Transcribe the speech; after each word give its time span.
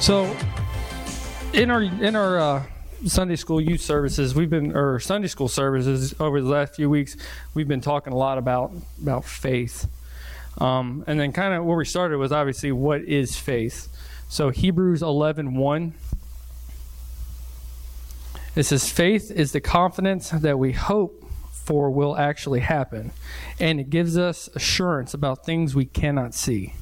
So, 0.00 0.36
in 1.52 1.70
our 1.70 1.82
in 1.82 2.16
our 2.16 2.38
uh, 2.38 2.62
Sunday 3.06 3.36
school 3.36 3.60
youth 3.60 3.80
services, 3.80 4.34
we've 4.34 4.50
been 4.50 4.76
or 4.76 4.98
Sunday 5.00 5.28
school 5.28 5.48
services 5.48 6.14
over 6.20 6.40
the 6.40 6.48
last 6.48 6.74
few 6.76 6.90
weeks, 6.90 7.16
we've 7.54 7.68
been 7.68 7.80
talking 7.80 8.12
a 8.12 8.16
lot 8.16 8.38
about 8.38 8.72
about 9.00 9.24
faith, 9.24 9.88
um, 10.58 11.04
and 11.06 11.18
then 11.18 11.32
kind 11.32 11.54
of 11.54 11.64
where 11.64 11.76
we 11.76 11.84
started 11.84 12.18
was 12.18 12.32
obviously 12.32 12.72
what 12.72 13.02
is 13.02 13.36
faith. 13.36 13.88
So 14.28 14.50
Hebrews 14.50 15.02
11, 15.02 15.54
1. 15.54 15.94
It 18.54 18.64
says, 18.64 18.90
Faith 18.90 19.30
is 19.30 19.52
the 19.52 19.60
confidence 19.60 20.30
that 20.30 20.58
we 20.58 20.72
hope 20.72 21.24
for 21.52 21.90
will 21.90 22.16
actually 22.16 22.60
happen, 22.60 23.12
and 23.60 23.78
it 23.78 23.90
gives 23.90 24.18
us 24.18 24.48
assurance 24.54 25.14
about 25.14 25.46
things 25.46 25.74
we 25.74 25.84
cannot 25.84 26.34
see. 26.34 26.74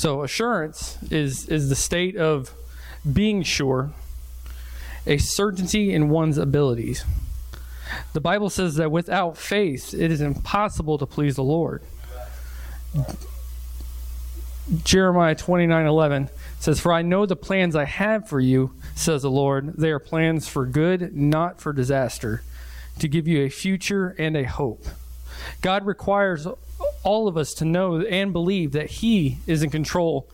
So, 0.00 0.22
assurance 0.22 0.96
is, 1.10 1.46
is 1.50 1.68
the 1.68 1.76
state 1.76 2.16
of 2.16 2.54
being 3.12 3.42
sure, 3.42 3.92
a 5.06 5.18
certainty 5.18 5.92
in 5.92 6.08
one's 6.08 6.38
abilities. 6.38 7.04
The 8.14 8.20
Bible 8.22 8.48
says 8.48 8.76
that 8.76 8.90
without 8.90 9.36
faith, 9.36 9.92
it 9.92 10.10
is 10.10 10.22
impossible 10.22 10.96
to 10.96 11.04
please 11.04 11.36
the 11.36 11.42
Lord. 11.42 11.82
Jeremiah 14.84 15.34
29 15.34 15.84
11 15.84 16.30
says, 16.60 16.80
For 16.80 16.94
I 16.94 17.02
know 17.02 17.26
the 17.26 17.36
plans 17.36 17.76
I 17.76 17.84
have 17.84 18.26
for 18.26 18.40
you, 18.40 18.72
says 18.94 19.20
the 19.20 19.30
Lord. 19.30 19.74
They 19.76 19.90
are 19.90 19.98
plans 19.98 20.48
for 20.48 20.64
good, 20.64 21.14
not 21.14 21.60
for 21.60 21.74
disaster, 21.74 22.42
to 23.00 23.06
give 23.06 23.28
you 23.28 23.42
a 23.42 23.50
future 23.50 24.16
and 24.18 24.34
a 24.34 24.44
hope. 24.44 24.86
God 25.60 25.84
requires 25.84 26.46
all 27.02 27.28
of 27.28 27.36
us 27.36 27.54
to 27.54 27.64
know 27.64 28.00
and 28.00 28.32
believe 28.32 28.72
that 28.72 28.90
He 28.90 29.38
is 29.46 29.62
in 29.62 29.70
control 29.70 30.28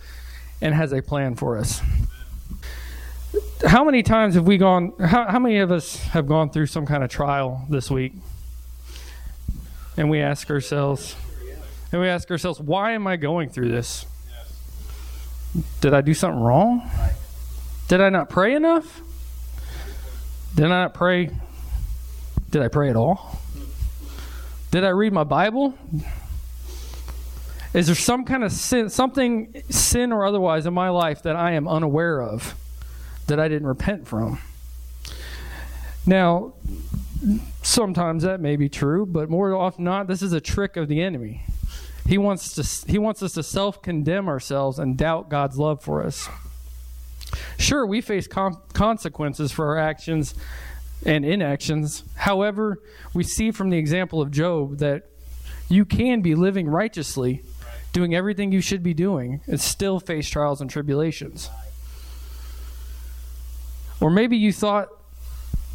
and 0.61 0.75
has 0.75 0.92
a 0.92 1.03
plan 1.03 1.34
for 1.34 1.58
us. 1.58 1.81
How 3.67 3.84
many 3.84 4.03
times 4.03 4.34
have 4.34 4.47
we 4.47 4.58
gone, 4.58 4.92
how, 4.98 5.27
how 5.27 5.39
many 5.39 5.58
of 5.58 5.70
us 5.70 5.97
have 6.06 6.27
gone 6.27 6.50
through 6.50 6.67
some 6.67 6.86
kind 6.86 7.05
of 7.05 7.11
trial 7.11 7.67
this 7.69 7.91
week? 7.91 8.12
And 9.97 10.11
we 10.11 10.20
ask 10.20 10.50
ourselves, 10.50 11.17
and 11.92 12.00
we 12.00 12.08
ask 12.08 12.31
ourselves, 12.31 12.61
why 12.61 12.92
am 12.92 13.06
I 13.06 13.17
going 13.17 13.48
through 13.48 13.70
this? 13.70 14.06
Did 15.80 15.95
I 15.95 16.03
do 16.03 16.12
something 16.12 16.41
wrong? 16.41 16.89
Did 17.89 18.01
I 18.01 18.11
not 18.11 18.28
pray 18.28 18.55
enough? 18.55 19.01
Did 20.55 20.67
I 20.67 20.69
not 20.69 20.95
pray? 20.95 21.30
Did 22.51 22.62
I 22.62 22.69
pray 22.69 22.91
at 22.91 22.97
all? 22.97 23.39
Did 24.70 24.84
I 24.84 24.89
read 24.89 25.12
my 25.12 25.25
Bible? 25.25 25.75
Is 27.77 27.89
there 27.89 27.95
some 27.95 28.25
kind 28.25 28.43
of 28.43 28.53
sin, 28.53 28.89
something, 28.89 29.63
sin 29.69 30.11
or 30.11 30.25
otherwise, 30.25 30.65
in 30.65 30.73
my 30.73 30.89
life 30.89 31.23
that 31.25 31.37
I 31.37 31.53
am 31.53 31.69
unaware 31.69 32.23
of 32.23 32.55
that 33.27 33.39
I 33.39 33.48
didn't 33.48 33.69
repent 33.69 34.09
from? 34.09 34.41
Now, 36.07 36.55
sometimes 37.61 38.23
that 38.23 38.41
may 38.41 38.57
be 38.57 38.70
true, 38.70 39.05
but 39.05 39.29
more 39.29 39.55
often 39.55 39.85
not, 39.85 40.07
this 40.07 40.23
is 40.23 40.33
a 40.33 40.41
trick 40.41 40.79
of 40.79 40.89
the 40.89 41.03
enemy. 41.03 41.42
He 42.07 42.17
wants 42.17 42.55
to 42.55 42.91
he 42.91 42.97
wants 42.97 43.23
us 43.23 43.33
to 43.33 43.42
self-condemn 43.42 44.27
ourselves 44.27 44.79
and 44.79 44.97
doubt 44.97 45.29
God's 45.29 45.59
love 45.59 45.83
for 45.83 46.03
us. 46.03 46.31
Sure, 47.59 47.85
we 47.85 48.01
face 48.01 48.27
com- 48.27 48.63
consequences 48.73 49.53
for 49.53 49.67
our 49.67 49.79
actions 49.79 50.35
and 51.05 51.27
inactions. 51.27 52.05
However, 52.15 52.81
we 53.13 53.23
see 53.23 53.51
from 53.51 53.69
the 53.69 53.77
example 53.77 54.23
of 54.23 54.31
Job 54.31 54.79
that 54.79 55.03
you 55.69 55.85
can 55.85 56.23
be 56.23 56.35
living 56.35 56.69
righteously, 56.69 57.42
doing 57.96 58.14
everything 58.14 58.52
you 58.52 58.61
should 58.61 58.83
be 58.83 58.92
doing, 58.92 59.40
and 59.46 59.58
still 59.58 59.98
face 59.98 60.29
trials 60.29 60.61
and 60.61 60.68
tribulations. 60.68 61.48
Or 64.02 64.11
maybe 64.11 64.36
you 64.36 64.52
thought 64.52 64.89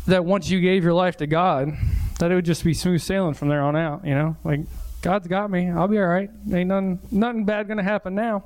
that 0.05 0.23
once 0.23 0.47
you 0.47 0.61
gave 0.61 0.83
your 0.83 0.93
life 0.93 1.17
to 1.17 1.25
God, 1.25 1.73
that 2.19 2.31
it 2.31 2.35
would 2.35 2.45
just 2.45 2.63
be 2.63 2.75
smooth 2.75 3.01
sailing 3.01 3.33
from 3.33 3.49
there 3.49 3.63
on 3.63 3.75
out, 3.75 4.05
you 4.05 4.13
know? 4.13 4.37
Like 4.43 4.59
God's 5.01 5.27
got 5.27 5.49
me. 5.49 5.71
I'll 5.71 5.87
be 5.87 5.97
all 5.97 6.05
right. 6.05 6.29
Ain't 6.53 6.67
nothing, 6.67 6.99
nothing 7.09 7.43
bad 7.43 7.65
going 7.65 7.77
to 7.77 7.83
happen 7.83 8.13
now. 8.13 8.43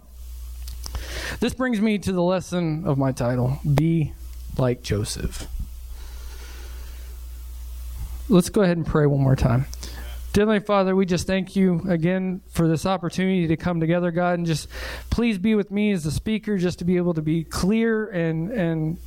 This 1.41 1.53
brings 1.53 1.81
me 1.81 1.97
to 1.97 2.13
the 2.13 2.23
lesson 2.23 2.87
of 2.87 2.97
my 2.97 3.11
title 3.11 3.59
Be 3.73 4.13
like 4.57 4.83
Joseph. 4.83 5.47
Let's 8.29 8.47
go 8.47 8.61
ahead 8.61 8.77
and 8.77 8.85
pray 8.85 9.05
one 9.05 9.19
more 9.19 9.35
time. 9.35 9.65
Dearly 10.35 10.59
Father, 10.59 10.97
we 10.97 11.05
just 11.05 11.27
thank 11.27 11.55
you 11.55 11.81
again 11.87 12.41
for 12.49 12.67
this 12.67 12.85
opportunity 12.85 13.47
to 13.47 13.55
come 13.55 13.79
together, 13.79 14.11
God, 14.11 14.37
and 14.37 14.45
just 14.45 14.67
please 15.09 15.37
be 15.37 15.55
with 15.55 15.71
me 15.71 15.93
as 15.93 16.03
the 16.03 16.11
speaker, 16.11 16.57
just 16.57 16.79
to 16.79 16.83
be 16.83 16.97
able 16.97 17.13
to 17.13 17.21
be 17.21 17.45
clear 17.45 18.07
and 18.07 18.51
and 18.51 18.97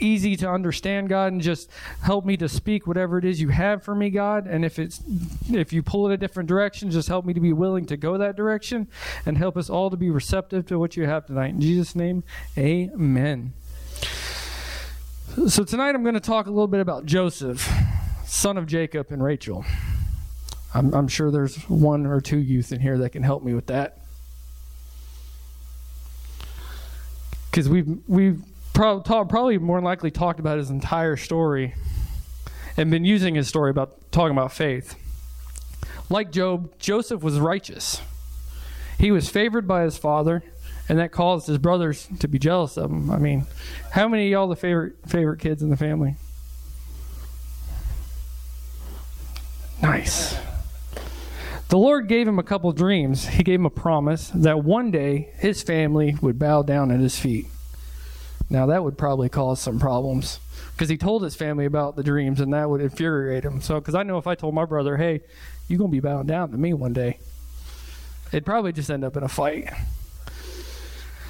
easy 0.00 0.34
to 0.34 0.50
understand, 0.50 1.08
God, 1.08 1.30
and 1.30 1.40
just 1.40 1.70
help 2.02 2.24
me 2.24 2.36
to 2.38 2.48
speak 2.48 2.88
whatever 2.88 3.18
it 3.18 3.24
is 3.24 3.40
you 3.40 3.50
have 3.50 3.84
for 3.84 3.94
me, 3.94 4.10
God. 4.10 4.48
And 4.48 4.64
if 4.64 4.80
it's 4.80 5.00
if 5.48 5.72
you 5.72 5.84
pull 5.84 6.10
it 6.10 6.14
a 6.14 6.16
different 6.16 6.48
direction, 6.48 6.90
just 6.90 7.06
help 7.06 7.24
me 7.24 7.32
to 7.32 7.40
be 7.40 7.52
willing 7.52 7.86
to 7.86 7.96
go 7.96 8.18
that 8.18 8.34
direction 8.34 8.88
and 9.26 9.38
help 9.38 9.56
us 9.56 9.70
all 9.70 9.90
to 9.90 9.96
be 9.96 10.10
receptive 10.10 10.66
to 10.66 10.78
what 10.80 10.96
you 10.96 11.06
have 11.06 11.26
tonight. 11.26 11.50
In 11.50 11.60
Jesus' 11.60 11.94
name, 11.94 12.24
amen. 12.58 13.52
So 15.46 15.62
tonight 15.62 15.94
I'm 15.94 16.02
going 16.02 16.14
to 16.14 16.20
talk 16.20 16.46
a 16.48 16.50
little 16.50 16.66
bit 16.66 16.80
about 16.80 17.06
Joseph, 17.06 17.70
son 18.28 18.58
of 18.58 18.66
Jacob 18.66 19.10
and 19.10 19.22
Rachel. 19.22 19.64
I'm, 20.74 20.92
I'm 20.94 21.08
sure 21.08 21.30
there's 21.30 21.56
one 21.68 22.06
or 22.06 22.20
two 22.20 22.38
youth 22.38 22.72
in 22.72 22.80
here 22.80 22.98
that 22.98 23.10
can 23.10 23.22
help 23.22 23.42
me 23.42 23.54
with 23.54 23.66
that. 23.66 23.98
Because 27.50 27.68
we've 27.68 27.88
we've 28.06 28.42
probably 28.74 29.58
more 29.58 29.78
than 29.78 29.84
likely 29.84 30.10
talked 30.10 30.38
about 30.38 30.58
his 30.58 30.70
entire 30.70 31.16
story 31.16 31.74
and 32.76 32.90
been 32.90 33.04
using 33.04 33.34
his 33.34 33.48
story 33.48 33.70
about 33.70 34.12
talking 34.12 34.36
about 34.36 34.52
faith. 34.52 34.94
Like 36.10 36.30
Job, 36.30 36.78
Joseph 36.78 37.22
was 37.22 37.40
righteous. 37.40 38.00
He 38.98 39.10
was 39.10 39.28
favored 39.28 39.66
by 39.66 39.82
his 39.84 39.96
father, 39.96 40.42
and 40.88 40.98
that 40.98 41.10
caused 41.12 41.46
his 41.46 41.58
brothers 41.58 42.08
to 42.20 42.28
be 42.28 42.38
jealous 42.38 42.76
of 42.76 42.90
him. 42.90 43.10
I 43.10 43.18
mean, 43.18 43.46
how 43.90 44.06
many 44.06 44.26
of 44.26 44.30
y'all 44.32 44.48
the 44.48 44.56
favorite 44.56 44.96
favorite 45.06 45.40
kids 45.40 45.62
in 45.62 45.70
the 45.70 45.76
family? 45.76 46.16
Nice. 49.82 50.36
The 51.68 51.78
Lord 51.78 52.08
gave 52.08 52.26
him 52.26 52.38
a 52.38 52.42
couple 52.42 52.72
dreams. 52.72 53.26
He 53.28 53.42
gave 53.42 53.60
him 53.60 53.66
a 53.66 53.70
promise 53.70 54.30
that 54.34 54.64
one 54.64 54.90
day 54.90 55.30
his 55.36 55.62
family 55.62 56.16
would 56.22 56.38
bow 56.38 56.62
down 56.62 56.90
at 56.90 57.00
his 57.00 57.18
feet. 57.18 57.46
Now, 58.50 58.66
that 58.66 58.82
would 58.82 58.96
probably 58.96 59.28
cause 59.28 59.60
some 59.60 59.78
problems 59.78 60.40
because 60.72 60.88
he 60.88 60.96
told 60.96 61.22
his 61.22 61.36
family 61.36 61.66
about 61.66 61.96
the 61.96 62.02
dreams 62.02 62.40
and 62.40 62.52
that 62.54 62.70
would 62.70 62.80
infuriate 62.80 63.44
him. 63.44 63.60
So, 63.60 63.74
because 63.78 63.94
I 63.94 64.02
know 64.02 64.16
if 64.16 64.26
I 64.26 64.34
told 64.34 64.54
my 64.54 64.64
brother, 64.64 64.96
hey, 64.96 65.20
you're 65.68 65.78
going 65.78 65.90
to 65.90 65.94
be 65.94 66.00
bowing 66.00 66.26
down 66.26 66.50
to 66.52 66.56
me 66.56 66.72
one 66.72 66.94
day, 66.94 67.18
it'd 68.28 68.46
probably 68.46 68.72
just 68.72 68.90
end 68.90 69.04
up 69.04 69.16
in 69.16 69.22
a 69.22 69.28
fight. 69.28 69.70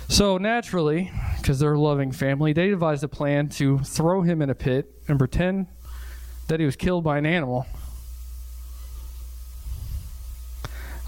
So, 0.06 0.38
naturally, 0.38 1.10
because 1.38 1.58
they're 1.58 1.74
a 1.74 1.80
loving 1.80 2.12
family, 2.12 2.52
they 2.52 2.68
devised 2.68 3.02
a 3.02 3.08
plan 3.08 3.48
to 3.50 3.80
throw 3.80 4.22
him 4.22 4.40
in 4.40 4.48
a 4.48 4.54
pit 4.54 4.88
and 5.08 5.18
pretend 5.18 5.66
that 6.46 6.60
he 6.60 6.66
was 6.66 6.76
killed 6.76 7.02
by 7.02 7.18
an 7.18 7.26
animal 7.26 7.66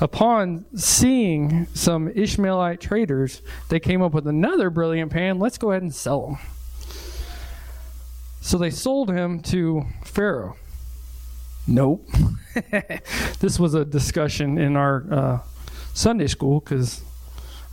Upon 0.01 0.65
seeing 0.75 1.67
some 1.75 2.09
Ishmaelite 2.09 2.81
traders, 2.81 3.43
they 3.69 3.79
came 3.79 4.01
up 4.01 4.15
with 4.15 4.27
another 4.27 4.71
brilliant 4.71 5.13
plan. 5.13 5.39
Let's 5.39 5.59
go 5.59 5.73
ahead 5.73 5.83
and 5.83 5.95
sell 5.95 6.27
him. 6.27 6.39
So 8.41 8.57
they 8.57 8.71
sold 8.71 9.11
him 9.11 9.41
to 9.43 9.85
Pharaoh. 10.03 10.57
Nope. 11.67 12.09
this 13.41 13.61
was 13.61 13.75
a 13.75 13.85
discussion 13.85 14.57
in 14.57 14.75
our 14.75 15.05
uh, 15.13 15.39
Sunday 15.93 16.27
school 16.27 16.61
because 16.61 17.03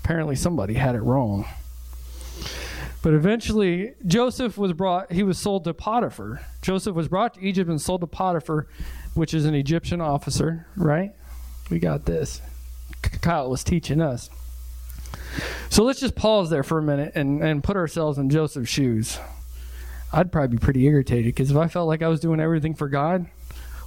apparently 0.04 0.36
somebody 0.36 0.74
had 0.74 0.96
it 0.96 1.02
wrong. 1.02 1.46
But 3.02 3.14
eventually, 3.14 3.94
Joseph 4.06 4.58
was 4.58 4.74
brought, 4.74 5.14
he 5.14 5.24
was 5.24 5.38
sold 5.38 5.64
to 5.64 5.74
Potiphar. 5.74 6.42
Joseph 6.62 6.94
was 6.94 7.08
brought 7.08 7.36
to 7.36 7.40
Egypt 7.42 7.70
and 7.70 7.82
sold 7.82 8.02
to 8.02 8.08
Potiphar, 8.08 8.68
which 9.14 9.34
is 9.34 9.46
an 9.46 9.56
Egyptian 9.56 10.02
officer, 10.02 10.68
right? 10.76 11.14
We 11.70 11.80
got 11.80 12.06
this. 12.06 12.42
Kyle 13.22 13.50
was 13.50 13.64
teaching 13.64 14.02
us. 14.02 14.30
So 15.70 15.84
let's 15.84 16.00
just 16.00 16.16
pause 16.16 16.50
there 16.50 16.64
for 16.64 16.78
a 16.80 16.84
minute 16.84 17.14
and, 17.16 17.44
and 17.44 17.64
put 17.64 17.76
ourselves 17.76 18.18
in 18.18 18.30
Joseph's 18.30 18.70
shoes. 18.70 19.20
I'd 20.12 20.32
probably 20.32 20.58
be 20.58 20.62
pretty 20.62 20.86
irritated 20.86 21.36
because 21.36 21.52
if 21.52 21.58
I 21.58 21.68
felt 21.68 21.88
like 21.88 22.02
I 22.02 22.08
was 22.08 22.20
doing 22.20 22.40
everything 22.40 22.74
for 22.74 22.88
God, 22.88 23.28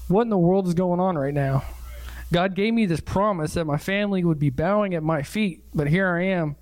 what 0.08 0.22
in 0.22 0.28
the 0.28 0.38
world 0.38 0.68
is 0.68 0.74
going 0.74 1.00
on 1.00 1.16
right 1.16 1.32
now? 1.32 1.64
God 2.32 2.54
gave 2.54 2.74
me 2.74 2.86
this 2.86 3.00
promise 3.00 3.54
that 3.54 3.64
my 3.64 3.78
family 3.78 4.22
would 4.22 4.38
be 4.38 4.50
bowing 4.50 4.94
at 4.94 5.02
my 5.02 5.22
feet, 5.22 5.64
but 5.74 5.88
here 5.88 6.08
I 6.08 6.24
am 6.24 6.56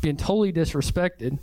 being 0.00 0.16
totally 0.16 0.52
disrespected, 0.52 1.38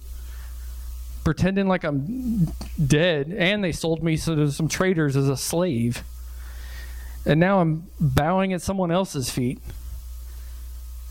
pretending 1.23 1.67
like 1.67 1.83
I'm 1.83 2.45
dead, 2.83 3.33
and 3.35 3.63
they 3.63 3.71
sold 3.71 4.03
me 4.03 4.17
to 4.17 4.51
some 4.51 4.67
traders 4.67 5.15
as 5.15 5.29
a 5.29 5.37
slave. 5.37 6.03
And 7.25 7.39
now 7.39 7.59
I'm 7.59 7.89
bowing 7.99 8.53
at 8.53 8.61
someone 8.61 8.91
else's 8.91 9.29
feet. 9.29 9.59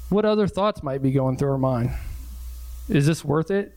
What 0.09 0.25
other 0.25 0.49
thoughts 0.49 0.83
might 0.83 1.03
be 1.03 1.13
going 1.13 1.37
through 1.37 1.51
her 1.51 1.59
mind? 1.59 1.93
Is 2.89 3.07
this 3.07 3.25
worth 3.25 3.51
it? 3.51 3.73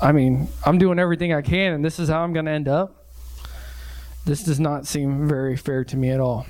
I 0.00 0.12
mean, 0.12 0.48
I'm 0.64 0.78
doing 0.78 0.98
everything 0.98 1.32
I 1.32 1.42
can, 1.42 1.72
and 1.72 1.84
this 1.84 1.98
is 1.98 2.08
how 2.08 2.22
I'm 2.22 2.32
going 2.32 2.46
to 2.46 2.50
end 2.50 2.68
up. 2.68 3.06
This 4.24 4.42
does 4.42 4.58
not 4.58 4.86
seem 4.86 5.28
very 5.28 5.56
fair 5.56 5.84
to 5.84 5.96
me 5.96 6.10
at 6.10 6.18
all. 6.18 6.46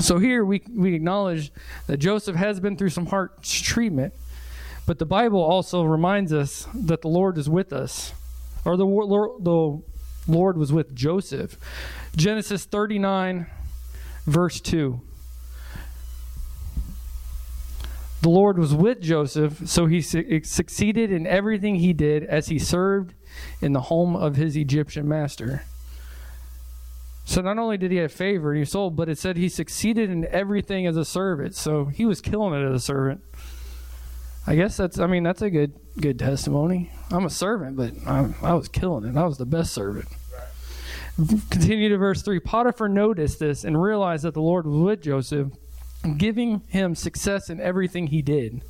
So 0.00 0.18
here 0.18 0.44
we, 0.44 0.62
we 0.74 0.94
acknowledge 0.94 1.52
that 1.86 1.98
Joseph 1.98 2.34
has 2.34 2.58
been 2.58 2.76
through 2.76 2.88
some 2.88 3.06
harsh 3.06 3.60
treatment, 3.60 4.14
but 4.86 4.98
the 4.98 5.06
Bible 5.06 5.40
also 5.40 5.84
reminds 5.84 6.32
us 6.32 6.66
that 6.74 7.02
the 7.02 7.08
Lord 7.08 7.36
is 7.36 7.48
with 7.48 7.72
us, 7.72 8.12
or 8.64 8.76
the, 8.78 8.86
the 8.86 9.82
Lord 10.26 10.56
was 10.56 10.72
with 10.72 10.94
Joseph. 10.94 11.58
Genesis 12.16 12.64
39, 12.64 13.46
verse 14.26 14.60
2. 14.60 15.00
The 18.22 18.28
Lord 18.28 18.56
was 18.56 18.72
with 18.72 19.00
Joseph, 19.00 19.68
so 19.68 19.86
he 19.86 20.00
su- 20.00 20.42
succeeded 20.44 21.10
in 21.10 21.26
everything 21.26 21.76
he 21.76 21.92
did 21.92 22.22
as 22.24 22.46
he 22.46 22.58
served 22.58 23.14
in 23.60 23.72
the 23.72 23.80
home 23.82 24.14
of 24.14 24.36
his 24.36 24.56
Egyptian 24.56 25.08
master. 25.08 25.64
So 27.24 27.40
not 27.40 27.58
only 27.58 27.76
did 27.78 27.90
he 27.90 27.96
have 27.98 28.12
favor 28.12 28.52
in 28.52 28.60
his 28.60 28.70
soul, 28.70 28.90
but 28.90 29.08
it 29.08 29.18
said 29.18 29.36
he 29.36 29.48
succeeded 29.48 30.10
in 30.10 30.26
everything 30.26 30.86
as 30.86 30.96
a 30.96 31.04
servant. 31.04 31.54
So 31.54 31.86
he 31.86 32.04
was 32.04 32.20
killing 32.20 32.54
it 32.60 32.64
as 32.64 32.74
a 32.76 32.84
servant. 32.84 33.22
I 34.46 34.56
guess 34.56 34.76
that's 34.76 34.98
I 34.98 35.06
mean 35.06 35.22
that's 35.22 35.42
a 35.42 35.50
good 35.50 35.72
good 36.00 36.18
testimony. 36.18 36.90
I'm 37.10 37.24
a 37.24 37.30
servant, 37.30 37.76
but 37.76 37.92
I, 38.06 38.34
I 38.42 38.54
was 38.54 38.68
killing 38.68 39.04
it. 39.04 39.16
I 39.16 39.24
was 39.24 39.38
the 39.38 39.46
best 39.46 39.72
servant. 39.72 40.08
Continue 41.16 41.90
to 41.90 41.98
verse 41.98 42.22
3. 42.22 42.40
Potiphar 42.40 42.88
noticed 42.88 43.38
this 43.38 43.64
and 43.64 43.80
realized 43.80 44.24
that 44.24 44.34
the 44.34 44.40
Lord 44.40 44.66
was 44.66 44.78
with 44.78 45.02
Joseph 45.02 45.48
giving 46.16 46.62
him 46.68 46.94
success 46.94 47.50
in 47.50 47.60
everything 47.60 48.08
he 48.08 48.22
did. 48.22 48.62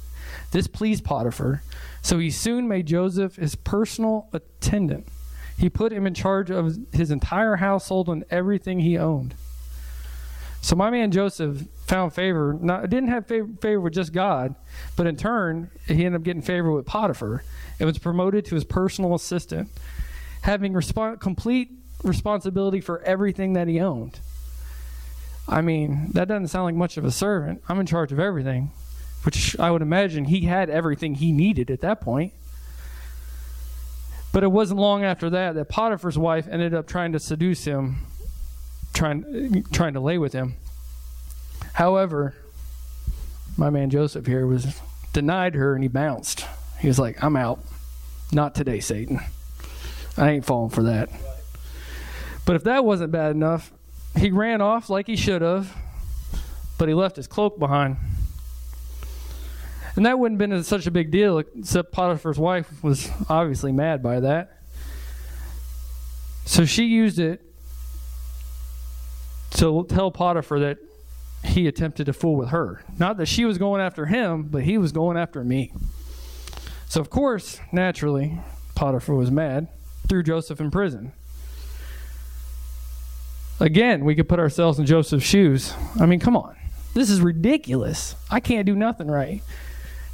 This 0.50 0.67
pleased 0.67 1.05
Potiphar, 1.05 1.62
so 2.03 2.19
he 2.19 2.31
soon 2.31 2.69
made 2.69 2.87
Joseph 2.87 3.37
his 3.37 3.55
personal 3.55 4.29
attendant. 4.33 5.06
He 5.56 5.71
put 5.71 5.93
him 5.93 6.06
in 6.06 6.15
charge 6.15 6.50
of 6.50 6.77
his 6.93 7.11
entire 7.11 7.56
household 7.56 8.09
and 8.09 8.25
everything 8.31 8.81
he 8.81 8.99
owned. 8.99 9.35
So 10.61 10.77
my 10.77 10.91
man 10.91 11.11
Joseph 11.11 11.65
found 11.87 12.15
favor. 12.15 12.56
Not 12.61 12.89
didn't 12.89 13.09
have 13.09 13.27
favor, 13.27 13.49
favor 13.61 13.81
with 13.81 13.94
just 13.94 14.12
God, 14.12 14.55
but 14.97 15.06
in 15.06 15.17
turn 15.17 15.71
he 15.87 16.05
ended 16.05 16.15
up 16.15 16.23
getting 16.23 16.43
favor 16.43 16.71
with 16.71 16.87
Potiphar 16.87 17.43
and 17.79 17.87
was 17.87 17.99
promoted 17.99 18.44
to 18.47 18.55
his 18.55 18.65
personal 18.65 19.15
assistant, 19.15 19.69
having 20.43 20.73
complete 21.21 21.71
responsibility 22.02 22.81
for 22.81 23.00
everything 23.02 23.52
that 23.54 23.69
he 23.69 23.81
owned. 23.81 24.20
I 25.49 25.60
mean, 25.60 26.08
that 26.12 26.28
doesn't 26.28 26.49
sound 26.49 26.66
like 26.66 26.75
much 26.75 26.96
of 26.96 27.04
a 27.04 27.10
servant. 27.10 27.62
I'm 27.69 27.81
in 27.81 27.87
charge 27.87 28.12
of 28.12 28.20
everything, 28.20 28.70
which 29.25 29.58
I 29.58 29.70
would 29.70 29.82
imagine 29.82 30.26
he 30.26 30.43
had 30.43 30.70
everything 30.70 31.16
he 31.16 31.32
needed 31.32 31.70
at 31.70 31.81
that 31.81 32.00
point. 32.00 32.32
But 34.32 34.44
it 34.44 34.52
wasn't 34.52 34.81
long 34.81 35.04
after 35.04 35.28
that 35.31 35.54
that 35.56 35.69
Potiphar's 35.69 36.16
wife 36.16 36.49
ended 36.49 36.72
up 36.72 36.87
trying 36.87 37.12
to 37.12 37.20
seduce 37.20 37.64
him, 37.64 38.06
trying 38.94 39.64
trying 39.72 39.93
to 39.93 40.00
lay 40.00 40.16
with 40.16 40.32
him. 40.32 40.55
However, 41.75 42.34
my 43.56 43.69
man 43.69 43.90
Joseph 43.90 44.26
here 44.26 44.46
was 44.46 44.81
denied 45.12 45.55
her 45.55 45.75
and 45.75 45.84
he 45.84 45.88
bounced. 45.88 46.46
He 46.78 46.88
was 46.88 46.98
like, 46.98 47.22
"I'm 47.22 47.37
out. 47.37 47.60
Not 48.32 48.55
today, 48.55 48.81
Satan. 48.81 49.20
I 50.16 50.31
ain't 50.31 50.46
falling 50.46 50.70
for 50.70 50.82
that." 50.84 51.10
But 52.44 52.56
if 52.56 52.65
that 52.65 52.85
wasn't 52.85 53.12
bad 53.12 53.31
enough, 53.31 53.73
he 54.17 54.31
ran 54.31 54.61
off 54.61 54.91
like 54.91 55.06
he 55.06 55.17
should 55.17 55.43
have, 55.43 55.77
but 56.79 56.89
he 56.89 56.94
left 56.94 57.17
his 57.17 57.27
cloak 57.27 57.59
behind. 57.59 57.97
And 59.94 60.06
that 60.06 60.19
wouldn't 60.19 60.41
have 60.41 60.50
been 60.50 60.65
such 60.65 60.87
a 60.87 60.91
big 60.91 61.11
deal, 61.11 61.39
except 61.39 61.93
Potiphar's 61.93 62.39
wife 62.39 62.83
was 62.83 63.11
obviously 63.29 63.73
mad 63.73 64.03
by 64.03 64.21
that. 64.21 64.59
So 66.44 66.65
she 66.65 66.85
used 66.85 67.19
it 67.19 67.41
to 69.53 69.85
tell 69.89 70.11
Potiphar 70.11 70.59
that 70.61 70.79
he 71.44 71.67
attempted 71.67 72.06
to 72.06 72.12
fool 72.12 72.37
with 72.37 72.49
her. 72.49 72.83
Not 72.99 73.17
that 73.19 73.27
she 73.27 73.44
was 73.44 73.59
going 73.59 73.81
after 73.81 74.06
him, 74.06 74.44
but 74.44 74.62
he 74.62 74.79
was 74.79 74.93
going 74.93 75.17
after 75.17 75.44
me. 75.44 75.73
So, 76.89 77.00
of 77.00 77.11
course, 77.11 77.61
naturally, 77.71 78.39
Potiphar 78.75 79.15
was 79.15 79.31
mad, 79.31 79.69
threw 80.09 80.23
Joseph 80.23 80.61
in 80.61 80.71
prison. 80.71 81.12
Again, 83.62 84.05
we 84.05 84.17
could 84.17 84.29
put 84.29 84.41
ourselves 84.41 84.81
in 84.81 84.87
Joseph's 84.87 85.25
shoes. 85.25 85.73
I 86.00 86.06
mean, 86.06 86.19
come 86.19 86.37
on. 86.37 86.56
This 86.94 87.09
is 87.09 87.20
ridiculous. 87.20 88.17
I 88.29 88.41
can't 88.41 88.67
do 88.67 88.75
nothing 88.75 89.06
right. 89.06 89.41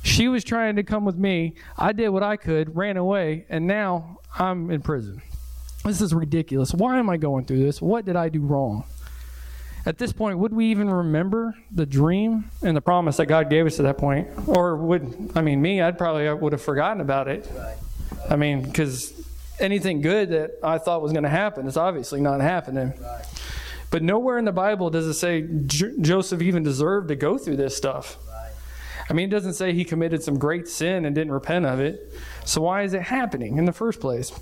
She 0.03 0.29
was 0.29 0.45
trying 0.45 0.77
to 0.77 0.83
come 0.83 1.07
with 1.07 1.17
me. 1.17 1.55
I 1.79 1.93
did 1.93 2.11
what 2.11 2.23
I 2.23 2.37
could, 2.37 2.77
ran 2.77 2.99
away, 2.99 3.47
and 3.49 3.67
now 3.67 4.19
I'm 4.39 4.71
in 4.71 4.83
prison. 4.83 5.23
This 5.83 6.03
is 6.03 6.13
ridiculous. 6.13 6.75
Why 6.75 6.99
am 6.99 7.09
I 7.09 7.17
going 7.17 7.47
through 7.47 7.61
this? 7.61 7.81
What 7.81 8.05
did 8.05 8.17
I 8.17 8.29
do 8.29 8.43
wrong? 8.43 8.85
At 9.87 9.97
this 9.97 10.13
point, 10.13 10.39
would 10.39 10.53
we 10.53 10.67
even 10.67 10.91
remember 10.91 11.55
the 11.71 11.87
dream 11.87 12.51
and 12.63 12.77
the 12.77 12.83
promise 12.83 13.17
that 13.17 13.27
God 13.27 13.49
gave 13.49 13.65
us 13.65 13.81
at 13.81 13.85
that 13.85 13.97
point? 13.97 14.29
Or 14.47 14.77
would, 14.77 15.33
I 15.35 15.41
mean, 15.41 15.63
me, 15.63 15.81
I'd 15.81 15.97
probably 15.97 16.31
would 16.35 16.53
have 16.53 16.61
forgotten 16.61 17.01
about 17.01 17.29
it. 17.29 17.51
I 18.29 18.37
mean, 18.37 18.61
because 18.61 19.15
anything 19.61 20.01
good 20.01 20.31
that 20.31 20.59
I 20.63 20.79
thought 20.79 21.03
was 21.03 21.13
going 21.13 21.25
to 21.25 21.31
happen 21.31 21.67
is 21.67 21.77
obviously 21.77 22.21
not 22.21 22.41
happening. 22.41 22.93
Right. 23.01 23.25
But 23.91 24.03
nowhere 24.03 24.39
in 24.39 24.45
the 24.45 24.53
Bible 24.53 24.91
does 24.91 25.07
it 25.07 25.15
say 25.15 25.49
J- 25.67 25.93
Joseph 26.01 26.43
even 26.43 26.63
deserved 26.63 27.09
to 27.09 27.17
go 27.17 27.39
through 27.39 27.57
this 27.57 27.77
stuff. 27.77 28.19
Right. 28.29 28.53
I 29.09 29.13
mean, 29.15 29.29
it 29.29 29.31
doesn't 29.31 29.55
say 29.55 29.73
he 29.73 29.85
committed 29.85 30.23
some 30.23 30.39
great 30.39 30.69
sin 30.69 31.05
and 31.05 31.15
didn't 31.15 31.33
repent 31.33 31.65
of 31.65 31.81
it. 31.81 32.13
So 32.45 32.63
why 32.63 32.83
is 32.83 32.93
it 32.93 33.03
happening 33.03 33.57
in 33.57 33.65
the 33.65 33.73
first 33.73 34.01
place? 34.01 34.33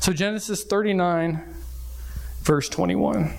So 0.00 0.12
Genesis 0.12 0.64
39, 0.64 1.42
verse 2.42 2.68
21. 2.68 3.34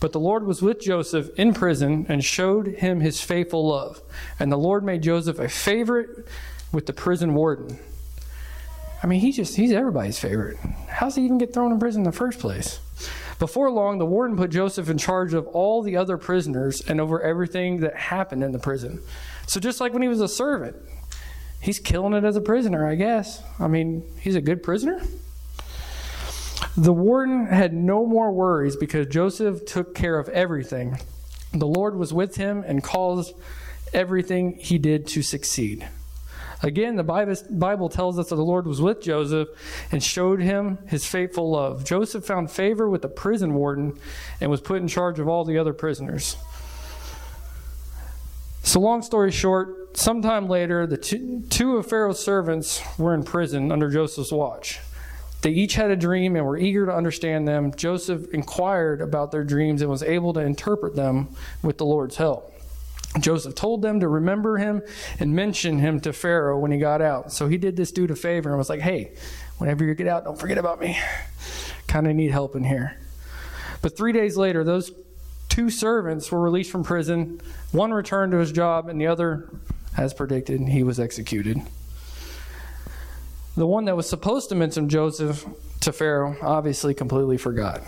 But 0.00 0.12
the 0.12 0.20
Lord 0.20 0.46
was 0.46 0.62
with 0.62 0.80
Joseph 0.80 1.30
in 1.36 1.52
prison 1.52 2.06
and 2.08 2.24
showed 2.24 2.68
him 2.68 3.00
his 3.00 3.20
faithful 3.20 3.66
love. 3.66 4.00
And 4.38 4.52
the 4.52 4.56
Lord 4.56 4.84
made 4.84 5.02
Joseph 5.02 5.40
a 5.40 5.48
favorite 5.48 6.28
with 6.72 6.86
the 6.86 6.92
prison 6.92 7.34
warden. 7.34 7.78
I 9.02 9.06
mean, 9.06 9.20
he 9.20 9.32
just, 9.32 9.56
he's 9.56 9.72
everybody's 9.72 10.18
favorite. 10.18 10.58
How's 10.88 11.14
he 11.14 11.24
even 11.24 11.38
get 11.38 11.54
thrown 11.54 11.72
in 11.72 11.78
prison 11.78 12.00
in 12.00 12.04
the 12.04 12.12
first 12.12 12.38
place? 12.40 12.80
Before 13.38 13.70
long, 13.70 13.98
the 13.98 14.06
warden 14.06 14.36
put 14.36 14.50
Joseph 14.50 14.90
in 14.90 14.98
charge 14.98 15.32
of 15.32 15.46
all 15.48 15.82
the 15.82 15.96
other 15.96 16.18
prisoners 16.18 16.80
and 16.80 17.00
over 17.00 17.22
everything 17.22 17.80
that 17.80 17.94
happened 17.94 18.42
in 18.42 18.50
the 18.50 18.58
prison. 18.58 19.00
So, 19.46 19.60
just 19.60 19.80
like 19.80 19.92
when 19.92 20.02
he 20.02 20.08
was 20.08 20.20
a 20.20 20.26
servant, 20.26 20.76
he's 21.60 21.78
killing 21.78 22.14
it 22.14 22.24
as 22.24 22.34
a 22.34 22.40
prisoner, 22.40 22.88
I 22.88 22.96
guess. 22.96 23.40
I 23.60 23.68
mean, 23.68 24.02
he's 24.20 24.34
a 24.34 24.40
good 24.40 24.64
prisoner. 24.64 25.00
The 26.76 26.92
warden 26.92 27.46
had 27.46 27.72
no 27.72 28.04
more 28.04 28.32
worries 28.32 28.74
because 28.74 29.06
Joseph 29.06 29.64
took 29.64 29.94
care 29.94 30.18
of 30.18 30.28
everything. 30.30 30.98
The 31.52 31.66
Lord 31.66 31.96
was 31.96 32.12
with 32.12 32.36
him 32.36 32.64
and 32.66 32.82
caused 32.82 33.34
everything 33.92 34.58
he 34.58 34.78
did 34.78 35.06
to 35.08 35.22
succeed. 35.22 35.88
Again, 36.62 36.96
the 36.96 37.04
Bible 37.50 37.88
tells 37.88 38.18
us 38.18 38.30
that 38.30 38.34
the 38.34 38.44
Lord 38.44 38.66
was 38.66 38.80
with 38.80 39.00
Joseph 39.00 39.48
and 39.92 40.02
showed 40.02 40.40
him 40.40 40.78
his 40.86 41.06
faithful 41.06 41.50
love. 41.50 41.84
Joseph 41.84 42.24
found 42.24 42.50
favor 42.50 42.90
with 42.90 43.02
the 43.02 43.08
prison 43.08 43.54
warden 43.54 43.96
and 44.40 44.50
was 44.50 44.60
put 44.60 44.82
in 44.82 44.88
charge 44.88 45.20
of 45.20 45.28
all 45.28 45.44
the 45.44 45.56
other 45.56 45.72
prisoners. 45.72 46.36
So, 48.64 48.80
long 48.80 49.02
story 49.02 49.30
short, 49.30 49.96
sometime 49.96 50.48
later, 50.48 50.86
the 50.86 50.96
two, 50.96 51.44
two 51.48 51.76
of 51.76 51.86
Pharaoh's 51.86 52.18
servants 52.18 52.82
were 52.98 53.14
in 53.14 53.22
prison 53.22 53.70
under 53.70 53.88
Joseph's 53.88 54.32
watch. 54.32 54.80
They 55.42 55.50
each 55.50 55.74
had 55.74 55.92
a 55.92 55.96
dream 55.96 56.34
and 56.34 56.44
were 56.44 56.58
eager 56.58 56.84
to 56.86 56.92
understand 56.92 57.46
them. 57.46 57.72
Joseph 57.76 58.34
inquired 58.34 59.00
about 59.00 59.30
their 59.30 59.44
dreams 59.44 59.80
and 59.80 59.88
was 59.88 60.02
able 60.02 60.32
to 60.32 60.40
interpret 60.40 60.96
them 60.96 61.28
with 61.62 61.78
the 61.78 61.86
Lord's 61.86 62.16
help. 62.16 62.52
Joseph 63.20 63.54
told 63.54 63.82
them 63.82 64.00
to 64.00 64.08
remember 64.08 64.58
him 64.58 64.82
and 65.18 65.34
mention 65.34 65.78
him 65.78 66.00
to 66.00 66.12
Pharaoh 66.12 66.58
when 66.58 66.70
he 66.70 66.78
got 66.78 67.00
out. 67.00 67.32
So 67.32 67.48
he 67.48 67.56
did 67.56 67.76
this 67.76 67.90
dude 67.90 68.10
a 68.10 68.16
favor 68.16 68.50
and 68.50 68.58
was 68.58 68.68
like, 68.68 68.80
hey, 68.80 69.12
whenever 69.56 69.84
you 69.84 69.94
get 69.94 70.06
out, 70.06 70.24
don't 70.24 70.38
forget 70.38 70.58
about 70.58 70.80
me. 70.80 70.98
Kind 71.86 72.06
of 72.06 72.14
need 72.14 72.30
help 72.30 72.54
in 72.54 72.64
here. 72.64 72.98
But 73.80 73.96
three 73.96 74.12
days 74.12 74.36
later, 74.36 74.62
those 74.62 74.92
two 75.48 75.70
servants 75.70 76.30
were 76.30 76.40
released 76.40 76.70
from 76.70 76.84
prison. 76.84 77.40
One 77.72 77.92
returned 77.92 78.32
to 78.32 78.38
his 78.38 78.52
job, 78.52 78.88
and 78.88 79.00
the 79.00 79.06
other, 79.06 79.48
as 79.96 80.12
predicted, 80.12 80.60
he 80.68 80.82
was 80.82 81.00
executed. 81.00 81.62
The 83.56 83.66
one 83.66 83.86
that 83.86 83.96
was 83.96 84.08
supposed 84.08 84.50
to 84.50 84.54
mention 84.54 84.88
Joseph 84.88 85.46
to 85.80 85.92
Pharaoh 85.92 86.36
obviously 86.42 86.94
completely 86.94 87.38
forgot. 87.38 87.82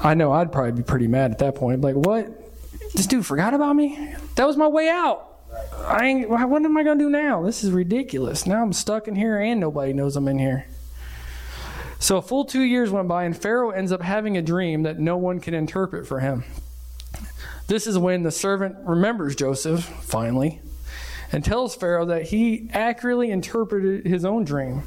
I 0.00 0.14
know 0.14 0.32
I'd 0.32 0.52
probably 0.52 0.72
be 0.72 0.82
pretty 0.82 1.06
mad 1.06 1.30
at 1.32 1.38
that 1.38 1.54
point. 1.54 1.80
Like, 1.80 1.94
what? 1.94 2.28
This 2.94 3.06
dude 3.06 3.26
forgot 3.26 3.54
about 3.54 3.74
me? 3.74 4.14
That 4.36 4.46
was 4.46 4.56
my 4.56 4.68
way 4.68 4.88
out. 4.88 5.28
I 5.78 6.06
ain't, 6.06 6.28
what 6.28 6.64
am 6.64 6.76
I 6.76 6.82
going 6.82 6.98
to 6.98 7.04
do 7.04 7.10
now? 7.10 7.42
This 7.42 7.62
is 7.62 7.70
ridiculous. 7.70 8.46
Now 8.46 8.62
I'm 8.62 8.72
stuck 8.72 9.08
in 9.08 9.16
here 9.16 9.38
and 9.38 9.60
nobody 9.60 9.92
knows 9.92 10.16
I'm 10.16 10.28
in 10.28 10.38
here. 10.38 10.66
So 11.98 12.16
a 12.16 12.22
full 12.22 12.44
two 12.44 12.62
years 12.62 12.90
went 12.90 13.06
by, 13.06 13.24
and 13.24 13.36
Pharaoh 13.36 13.70
ends 13.70 13.92
up 13.92 14.02
having 14.02 14.36
a 14.36 14.42
dream 14.42 14.82
that 14.82 14.98
no 14.98 15.16
one 15.16 15.38
can 15.38 15.54
interpret 15.54 16.06
for 16.06 16.18
him. 16.18 16.42
This 17.68 17.86
is 17.86 17.96
when 17.96 18.24
the 18.24 18.32
servant 18.32 18.76
remembers 18.80 19.36
Joseph, 19.36 19.84
finally, 19.84 20.60
and 21.30 21.44
tells 21.44 21.76
Pharaoh 21.76 22.06
that 22.06 22.24
he 22.24 22.68
accurately 22.72 23.30
interpreted 23.30 24.04
his 24.04 24.24
own 24.24 24.44
dream. 24.44 24.82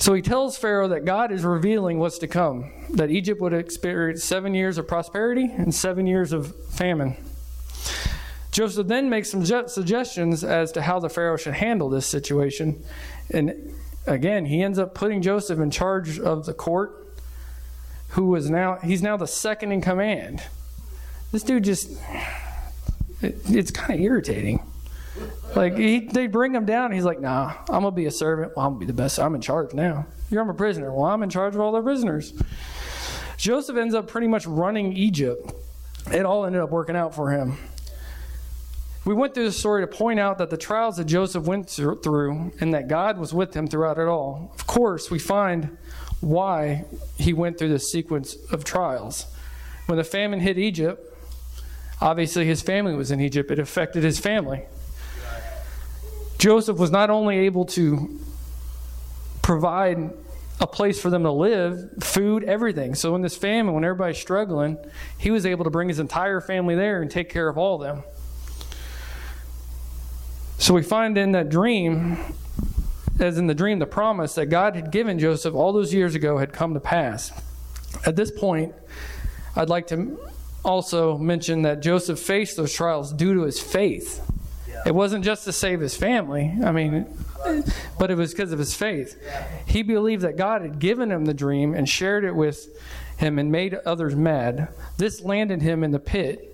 So 0.00 0.14
he 0.14 0.22
tells 0.22 0.56
Pharaoh 0.56 0.88
that 0.88 1.04
God 1.04 1.30
is 1.30 1.44
revealing 1.44 1.98
what's 1.98 2.16
to 2.18 2.26
come, 2.26 2.72
that 2.88 3.10
Egypt 3.10 3.38
would 3.42 3.52
experience 3.52 4.24
seven 4.24 4.54
years 4.54 4.78
of 4.78 4.88
prosperity 4.88 5.44
and 5.44 5.74
seven 5.74 6.06
years 6.06 6.32
of 6.32 6.56
famine. 6.70 7.18
Joseph 8.50 8.86
then 8.86 9.10
makes 9.10 9.30
some 9.30 9.44
suggestions 9.44 10.42
as 10.42 10.72
to 10.72 10.80
how 10.80 11.00
the 11.00 11.10
Pharaoh 11.10 11.36
should 11.36 11.52
handle 11.52 11.90
this 11.90 12.06
situation. 12.06 12.82
And 13.28 13.74
again, 14.06 14.46
he 14.46 14.62
ends 14.62 14.78
up 14.78 14.94
putting 14.94 15.20
Joseph 15.20 15.58
in 15.58 15.70
charge 15.70 16.18
of 16.18 16.46
the 16.46 16.54
court, 16.54 17.14
who 18.08 18.24
was 18.24 18.48
now, 18.48 18.76
he's 18.76 19.02
now 19.02 19.18
the 19.18 19.26
second 19.26 19.70
in 19.70 19.82
command. 19.82 20.42
This 21.30 21.42
dude 21.42 21.64
just, 21.64 21.90
it, 23.20 23.38
it's 23.50 23.70
kind 23.70 24.00
of 24.00 24.00
irritating. 24.00 24.62
Like, 25.54 25.76
he, 25.76 26.00
they 26.00 26.26
bring 26.26 26.54
him 26.54 26.64
down, 26.64 26.92
he's 26.92 27.04
like, 27.04 27.20
nah, 27.20 27.54
I'm 27.68 27.82
to 27.82 27.90
be 27.90 28.06
a 28.06 28.10
servant. 28.10 28.52
Well, 28.56 28.66
I'm 28.66 28.74
to 28.74 28.78
be 28.78 28.86
the 28.86 28.92
best. 28.92 29.18
I'm 29.18 29.34
in 29.34 29.40
charge 29.40 29.74
now. 29.74 30.06
You're 30.30 30.42
I'm 30.42 30.48
a 30.48 30.54
prisoner. 30.54 30.92
Well, 30.92 31.06
I'm 31.06 31.22
in 31.22 31.30
charge 31.30 31.54
of 31.54 31.60
all 31.60 31.72
the 31.72 31.82
prisoners. 31.82 32.32
Joseph 33.36 33.76
ends 33.76 33.94
up 33.94 34.06
pretty 34.06 34.28
much 34.28 34.46
running 34.46 34.92
Egypt. 34.92 35.52
It 36.12 36.24
all 36.24 36.44
ended 36.44 36.60
up 36.60 36.70
working 36.70 36.94
out 36.94 37.14
for 37.14 37.30
him. 37.30 37.56
We 39.04 39.14
went 39.14 39.34
through 39.34 39.46
the 39.46 39.52
story 39.52 39.82
to 39.82 39.86
point 39.86 40.20
out 40.20 40.38
that 40.38 40.50
the 40.50 40.58
trials 40.58 40.98
that 40.98 41.06
Joseph 41.06 41.44
went 41.46 41.68
through 41.70 42.52
and 42.60 42.74
that 42.74 42.86
God 42.86 43.18
was 43.18 43.32
with 43.32 43.54
him 43.54 43.66
throughout 43.66 43.98
it 43.98 44.06
all. 44.06 44.52
Of 44.54 44.66
course, 44.66 45.10
we 45.10 45.18
find 45.18 45.76
why 46.20 46.84
he 47.16 47.32
went 47.32 47.58
through 47.58 47.70
this 47.70 47.90
sequence 47.90 48.36
of 48.52 48.62
trials. 48.62 49.26
When 49.86 49.96
the 49.96 50.04
famine 50.04 50.40
hit 50.40 50.58
Egypt, 50.58 51.02
obviously 52.00 52.44
his 52.44 52.60
family 52.60 52.94
was 52.94 53.10
in 53.10 53.20
Egypt, 53.20 53.50
it 53.50 53.58
affected 53.58 54.04
his 54.04 54.20
family. 54.20 54.66
Joseph 56.40 56.78
was 56.78 56.90
not 56.90 57.10
only 57.10 57.40
able 57.40 57.66
to 57.66 58.18
provide 59.42 60.10
a 60.58 60.66
place 60.66 60.98
for 60.98 61.10
them 61.10 61.22
to 61.22 61.30
live, 61.30 61.90
food, 62.00 62.44
everything. 62.44 62.94
So 62.94 63.14
in 63.14 63.20
this 63.20 63.36
famine, 63.36 63.74
when 63.74 63.84
everybody's 63.84 64.16
struggling, 64.16 64.78
he 65.18 65.30
was 65.30 65.44
able 65.44 65.64
to 65.64 65.70
bring 65.70 65.88
his 65.88 65.98
entire 65.98 66.40
family 66.40 66.74
there 66.74 67.02
and 67.02 67.10
take 67.10 67.28
care 67.28 67.46
of 67.46 67.58
all 67.58 67.74
of 67.74 67.82
them. 67.82 68.04
So 70.56 70.72
we 70.72 70.82
find 70.82 71.18
in 71.18 71.32
that 71.32 71.50
dream, 71.50 72.16
as 73.18 73.36
in 73.36 73.46
the 73.46 73.54
dream, 73.54 73.78
the 73.78 73.86
promise 73.86 74.34
that 74.36 74.46
God 74.46 74.76
had 74.76 74.90
given 74.90 75.18
Joseph 75.18 75.54
all 75.54 75.74
those 75.74 75.92
years 75.92 76.14
ago 76.14 76.38
had 76.38 76.54
come 76.54 76.72
to 76.72 76.80
pass. 76.80 77.32
At 78.06 78.16
this 78.16 78.30
point, 78.30 78.74
I'd 79.54 79.68
like 79.68 79.88
to 79.88 80.18
also 80.64 81.18
mention 81.18 81.62
that 81.62 81.80
Joseph 81.80 82.18
faced 82.18 82.56
those 82.56 82.72
trials 82.72 83.12
due 83.12 83.34
to 83.34 83.42
his 83.42 83.60
faith. 83.60 84.22
It 84.86 84.94
wasn't 84.94 85.24
just 85.24 85.44
to 85.44 85.52
save 85.52 85.80
his 85.80 85.96
family, 85.96 86.54
I 86.64 86.72
mean, 86.72 87.06
but 87.98 88.10
it 88.10 88.16
was 88.16 88.32
because 88.32 88.52
of 88.52 88.58
his 88.58 88.74
faith. 88.74 89.20
He 89.66 89.82
believed 89.82 90.22
that 90.22 90.36
God 90.36 90.62
had 90.62 90.78
given 90.78 91.10
him 91.10 91.26
the 91.26 91.34
dream 91.34 91.74
and 91.74 91.88
shared 91.88 92.24
it 92.24 92.34
with 92.34 92.66
him 93.18 93.38
and 93.38 93.52
made 93.52 93.74
others 93.74 94.16
mad. 94.16 94.68
This 94.96 95.20
landed 95.20 95.60
him 95.60 95.84
in 95.84 95.90
the 95.90 95.98
pit 95.98 96.46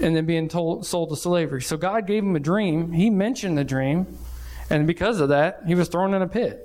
and 0.00 0.14
then 0.14 0.26
being 0.26 0.48
told, 0.48 0.86
sold 0.86 1.08
to 1.10 1.16
slavery. 1.16 1.62
So 1.62 1.76
God 1.76 2.06
gave 2.06 2.22
him 2.22 2.36
a 2.36 2.40
dream. 2.40 2.92
He 2.92 3.10
mentioned 3.10 3.58
the 3.58 3.64
dream, 3.64 4.18
and 4.70 4.86
because 4.86 5.20
of 5.20 5.30
that, 5.30 5.62
he 5.66 5.74
was 5.74 5.88
thrown 5.88 6.14
in 6.14 6.22
a 6.22 6.28
pit. 6.28 6.62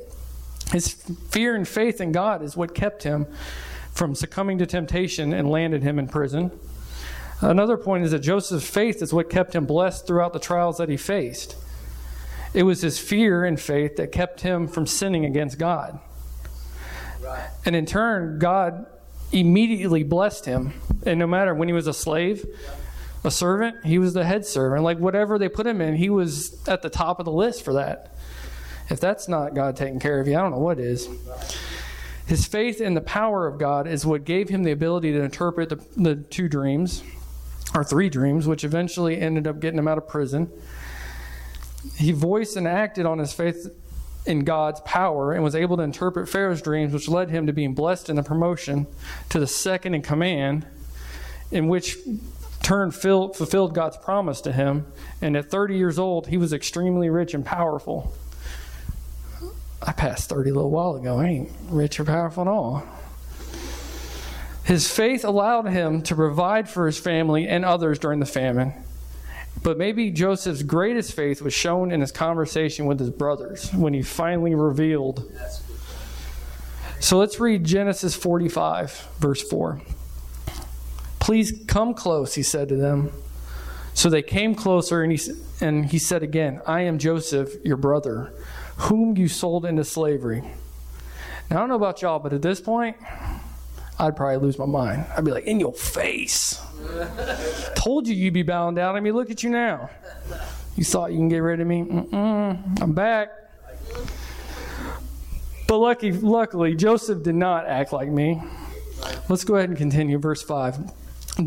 His 0.71 0.93
fear 1.29 1.55
and 1.55 1.67
faith 1.67 1.99
in 2.01 2.11
God 2.11 2.43
is 2.43 2.55
what 2.55 2.75
kept 2.75 3.03
him 3.03 3.25
from 3.93 4.15
succumbing 4.15 4.57
to 4.59 4.65
temptation 4.65 5.33
and 5.33 5.49
landed 5.49 5.83
him 5.83 5.99
in 5.99 6.07
prison. 6.07 6.51
Another 7.41 7.75
point 7.77 8.03
is 8.03 8.11
that 8.11 8.19
Joseph's 8.19 8.69
faith 8.69 9.01
is 9.01 9.13
what 9.13 9.29
kept 9.29 9.55
him 9.55 9.65
blessed 9.65 10.05
throughout 10.05 10.33
the 10.33 10.39
trials 10.39 10.77
that 10.77 10.89
he 10.89 10.97
faced. 10.97 11.55
It 12.53 12.63
was 12.63 12.81
his 12.81 12.99
fear 12.99 13.45
and 13.45 13.59
faith 13.59 13.95
that 13.95 14.11
kept 14.11 14.41
him 14.41 14.67
from 14.67 14.85
sinning 14.85 15.25
against 15.25 15.57
God. 15.57 15.99
Right. 17.23 17.49
And 17.65 17.75
in 17.75 17.85
turn, 17.85 18.39
God 18.39 18.85
immediately 19.31 20.03
blessed 20.03 20.45
him. 20.45 20.73
And 21.05 21.19
no 21.19 21.27
matter 21.27 21.55
when 21.55 21.67
he 21.67 21.73
was 21.73 21.87
a 21.87 21.93
slave, 21.93 22.45
a 23.23 23.31
servant, 23.31 23.85
he 23.85 23.97
was 23.99 24.13
the 24.13 24.25
head 24.25 24.45
servant. 24.45 24.83
Like 24.83 24.97
whatever 24.97 25.39
they 25.39 25.49
put 25.49 25.65
him 25.65 25.81
in, 25.81 25.95
he 25.95 26.09
was 26.09 26.67
at 26.67 26.81
the 26.81 26.89
top 26.89 27.19
of 27.19 27.25
the 27.25 27.31
list 27.31 27.63
for 27.63 27.73
that. 27.73 28.13
If 28.89 28.99
that's 28.99 29.27
not 29.27 29.53
God 29.53 29.77
taking 29.77 29.99
care 29.99 30.19
of 30.19 30.27
you, 30.27 30.37
I 30.37 30.41
don't 30.41 30.51
know 30.51 30.59
what 30.59 30.79
is. 30.79 31.07
His 32.25 32.45
faith 32.45 32.81
in 32.81 32.93
the 32.93 33.01
power 33.01 33.47
of 33.47 33.57
God 33.57 33.87
is 33.87 34.05
what 34.05 34.25
gave 34.25 34.49
him 34.49 34.63
the 34.63 34.71
ability 34.71 35.11
to 35.13 35.21
interpret 35.21 35.69
the, 35.69 35.79
the 35.95 36.15
two 36.15 36.49
dreams, 36.49 37.03
or 37.73 37.83
three 37.83 38.09
dreams, 38.09 38.47
which 38.47 38.63
eventually 38.63 39.19
ended 39.19 39.47
up 39.47 39.59
getting 39.59 39.79
him 39.79 39.87
out 39.87 39.97
of 39.97 40.07
prison. 40.07 40.51
He 41.95 42.11
voiced 42.11 42.55
and 42.55 42.67
acted 42.67 43.05
on 43.05 43.19
his 43.19 43.33
faith 43.33 43.67
in 44.25 44.43
God's 44.43 44.79
power 44.81 45.33
and 45.33 45.43
was 45.43 45.55
able 45.55 45.77
to 45.77 45.83
interpret 45.83 46.29
Pharaoh's 46.29 46.61
dreams, 46.61 46.93
which 46.93 47.07
led 47.07 47.29
him 47.29 47.47
to 47.47 47.53
being 47.53 47.73
blessed 47.73 48.09
in 48.09 48.15
the 48.15 48.23
promotion 48.23 48.87
to 49.29 49.39
the 49.39 49.47
second 49.47 49.95
in 49.95 50.01
command, 50.01 50.65
in 51.49 51.67
which 51.67 51.97
turn 52.61 52.91
fulfilled 52.91 53.73
God's 53.73 53.97
promise 53.97 54.41
to 54.41 54.51
him. 54.51 54.85
And 55.21 55.35
at 55.35 55.49
30 55.49 55.75
years 55.75 55.97
old, 55.97 56.27
he 56.27 56.37
was 56.37 56.53
extremely 56.53 57.09
rich 57.09 57.33
and 57.33 57.43
powerful. 57.43 58.13
I 59.81 59.93
passed 59.93 60.29
30 60.29 60.51
a 60.51 60.53
little 60.53 60.69
while 60.69 60.95
ago. 60.95 61.19
I 61.19 61.25
ain't 61.25 61.49
rich 61.69 61.99
or 61.99 62.05
powerful 62.05 62.43
at 62.43 62.47
all. 62.47 62.83
His 64.63 64.91
faith 64.91 65.25
allowed 65.25 65.67
him 65.67 66.01
to 66.03 66.15
provide 66.15 66.69
for 66.69 66.85
his 66.85 66.99
family 66.99 67.47
and 67.47 67.65
others 67.65 67.99
during 67.99 68.19
the 68.19 68.25
famine. 68.25 68.73
But 69.63 69.77
maybe 69.77 70.11
Joseph's 70.11 70.63
greatest 70.63 71.13
faith 71.13 71.41
was 71.41 71.53
shown 71.53 71.91
in 71.91 72.01
his 72.01 72.11
conversation 72.11 72.85
with 72.85 72.99
his 72.99 73.09
brothers 73.09 73.73
when 73.73 73.93
he 73.93 74.01
finally 74.01 74.55
revealed. 74.55 75.31
So 76.99 77.17
let's 77.17 77.39
read 77.39 77.63
Genesis 77.63 78.15
45, 78.15 79.09
verse 79.19 79.41
4. 79.41 79.81
Please 81.19 81.63
come 81.67 81.93
close, 81.93 82.35
he 82.35 82.43
said 82.43 82.69
to 82.69 82.75
them. 82.75 83.11
So 83.93 84.09
they 84.09 84.21
came 84.21 84.55
closer, 84.55 85.03
and 85.03 85.11
he, 85.11 85.31
and 85.59 85.85
he 85.85 85.99
said 85.99 86.23
again, 86.23 86.61
I 86.65 86.81
am 86.81 86.97
Joseph, 86.97 87.53
your 87.63 87.77
brother, 87.77 88.33
whom 88.77 89.17
you 89.17 89.27
sold 89.27 89.65
into 89.65 89.83
slavery. 89.83 90.41
Now, 91.49 91.57
I 91.57 91.59
don't 91.59 91.69
know 91.69 91.75
about 91.75 92.01
y'all, 92.01 92.19
but 92.19 92.33
at 92.33 92.41
this 92.41 92.61
point, 92.61 92.97
I'd 94.01 94.15
probably 94.15 94.37
lose 94.37 94.57
my 94.57 94.65
mind. 94.65 95.05
I'd 95.15 95.23
be 95.23 95.31
like, 95.31 95.45
in 95.45 95.59
your 95.59 95.73
face. 95.73 96.59
Told 97.75 98.07
you 98.07 98.15
you'd 98.15 98.33
be 98.33 98.41
bowing 98.41 98.73
down. 98.73 98.95
I 98.95 98.99
mean, 98.99 99.13
look 99.13 99.29
at 99.29 99.43
you 99.43 99.51
now. 99.51 99.91
You 100.75 100.83
thought 100.83 101.11
you 101.11 101.19
can 101.19 101.29
get 101.29 101.37
rid 101.37 101.61
of 101.61 101.67
me? 101.67 101.83
Mm-mm, 101.83 102.81
I'm 102.81 102.93
back. 102.93 103.29
But 105.67 105.77
lucky, 105.77 106.11
luckily, 106.11 106.75
Joseph 106.75 107.21
did 107.21 107.35
not 107.35 107.67
act 107.67 107.93
like 107.93 108.09
me. 108.09 108.41
Let's 109.29 109.43
go 109.43 109.55
ahead 109.55 109.69
and 109.69 109.77
continue. 109.77 110.17
Verse 110.17 110.41
5. 110.41 110.79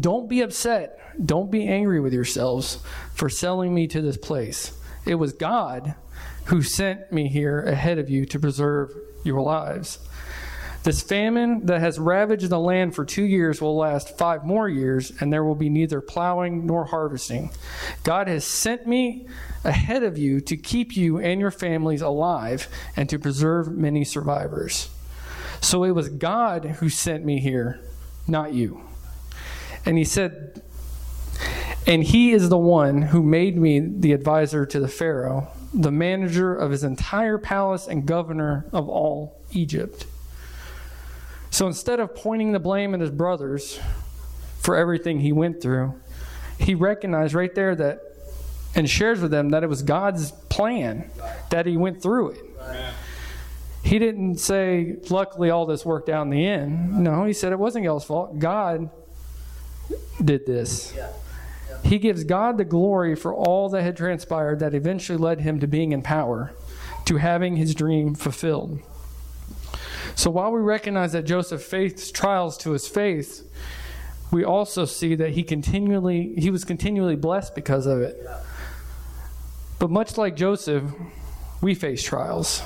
Don't 0.01 0.29
be 0.29 0.41
upset. 0.41 1.01
Don't 1.27 1.51
be 1.51 1.67
angry 1.67 1.99
with 1.99 2.13
yourselves 2.13 2.79
for 3.15 3.29
selling 3.29 3.75
me 3.75 3.89
to 3.89 4.01
this 4.01 4.17
place. 4.17 4.79
It 5.05 5.17
was 5.17 5.33
God 5.33 5.97
who 6.47 6.63
sent 6.63 7.11
me 7.11 7.29
here 7.29 7.61
ahead 7.63 7.99
of 7.99 8.09
you 8.09 8.25
to 8.27 8.39
preserve 8.39 8.93
your 9.25 9.41
lives. 9.41 9.99
This 10.85 11.01
famine 11.01 11.65
that 11.65 11.81
has 11.81 11.99
ravaged 11.99 12.51
the 12.51 12.61
land 12.61 12.95
for 12.95 13.07
two 13.07 13.25
years 13.25 13.59
will 13.59 13.75
last 13.75 14.19
five 14.19 14.45
more 14.45 14.69
years, 14.69 15.13
and 15.19 15.33
there 15.33 15.43
will 15.43 15.55
be 15.55 15.71
neither 15.71 16.03
plowing 16.03 16.67
nor 16.67 16.85
harvesting. 16.85 17.51
God 18.03 18.29
has 18.29 18.45
sent 18.45 18.87
me 18.87 19.27
ahead 19.65 20.03
of 20.03 20.19
you 20.19 20.43
to 20.43 20.59
keep 20.59 20.95
you 20.95 21.19
and 21.19 21.41
your 21.41 21.51
families 21.51 22.03
alive 22.03 22.69
and 22.97 23.09
to 23.09 23.19
preserve 23.19 23.73
many 23.73 24.05
survivors. 24.05 24.91
So 25.63 25.85
it 25.85 25.93
was 25.93 26.11
God 26.11 26.67
who 26.67 26.91
sent 26.91 27.25
me 27.25 27.41
here, 27.41 27.81
not 28.29 28.53
you. 28.53 28.83
And 29.87 29.97
he 29.97 30.05
said, 30.05 30.61
And 31.87 32.05
he 32.05 32.33
is 32.33 32.51
the 32.51 32.59
one 32.59 33.01
who 33.01 33.23
made 33.23 33.57
me 33.57 33.81
the 33.81 34.13
advisor 34.13 34.67
to 34.67 34.81
the 34.81 34.89
Pharaoh, 34.89 35.49
the 35.73 35.91
manager 35.91 36.55
of 36.55 36.73
his 36.73 36.85
entire 36.85 37.39
palace 37.39 37.87
and 37.87 38.05
governor 38.05 38.67
of 38.71 38.87
all 38.87 39.41
Egypt. 39.53 40.05
So 41.55 41.69
instead 41.69 42.01
of 42.01 42.17
pointing 42.17 42.51
the 42.51 42.59
blame 42.59 42.95
at 42.95 43.01
his 43.01 43.13
brothers 43.13 43.79
for 44.59 44.75
everything 44.75 45.21
he 45.21 45.31
went 45.31 45.63
through, 45.63 45.95
he 46.59 46.75
recognized 46.75 47.33
right 47.33 47.55
there 47.55 47.77
that 47.77 48.01
and 48.75 48.91
shares 48.91 49.21
with 49.21 49.31
them 49.31 49.51
that 49.51 49.63
it 49.63 49.69
was 49.69 49.85
God's 49.85 50.33
plan 50.33 51.09
that 51.51 51.65
he 51.65 51.77
went 51.77 52.03
through 52.03 52.31
it. 52.31 52.41
He 53.85 54.01
didn't 54.01 54.39
say, 54.39 54.97
luckily, 55.09 55.51
all 55.51 55.65
this 55.65 55.87
worked 55.87 56.09
out 56.09 56.23
in 56.23 56.31
the 56.31 56.45
end. 56.45 56.99
No, 56.99 57.25
he 57.25 57.33
said 57.33 57.53
it 57.53 57.59
wasn't 57.61 57.85
y'all's 57.85 58.05
fault. 58.05 58.41
God 58.41 58.91
did 60.25 60.47
this. 60.47 60.93
He 61.85 62.01
gives 62.01 62.25
God 62.25 62.59
the 62.59 62.65
glory 62.65 63.15
for 63.15 63.33
all 63.33 63.69
that 63.69 63.83
had 63.85 63.97
transpired 63.97 64.59
that 64.59 64.75
eventually 64.75 65.19
led 65.19 65.43
him 65.43 65.61
to 65.61 65.69
being 65.69 65.93
in 65.93 66.03
power, 66.03 66.53
to 67.05 67.19
having 67.19 67.55
his 67.55 67.77
dream 67.77 68.17
fulfilled. 68.17 68.81
So 70.15 70.31
while 70.31 70.53
we 70.53 70.61
recognize 70.61 71.13
that 71.13 71.25
Joseph 71.25 71.63
faced 71.63 72.15
trials 72.15 72.57
to 72.59 72.73
his 72.73 72.87
faith, 72.87 73.51
we 74.31 74.45
also 74.45 74.85
see 74.85 75.15
that 75.17 75.31
he 75.31 75.43
continually 75.43 76.35
he 76.37 76.51
was 76.51 76.65
continually 76.65 77.17
blessed 77.17 77.55
because 77.55 77.87
of 77.87 78.01
it. 78.01 78.17
But 79.79 79.91
much 79.91 80.17
like 80.17 80.37
Joseph, 80.37 80.85
we 81.61 81.75
face 81.75 82.03
trials. 82.03 82.63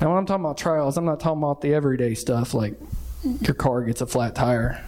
Now, 0.00 0.08
when 0.08 0.18
I'm 0.18 0.26
talking 0.26 0.44
about 0.44 0.58
trials, 0.58 0.96
I'm 0.96 1.04
not 1.04 1.20
talking 1.20 1.42
about 1.42 1.60
the 1.60 1.74
everyday 1.74 2.14
stuff 2.14 2.54
like 2.54 2.74
your 3.40 3.54
car 3.54 3.82
gets 3.82 4.00
a 4.00 4.06
flat 4.06 4.34
tire, 4.34 4.82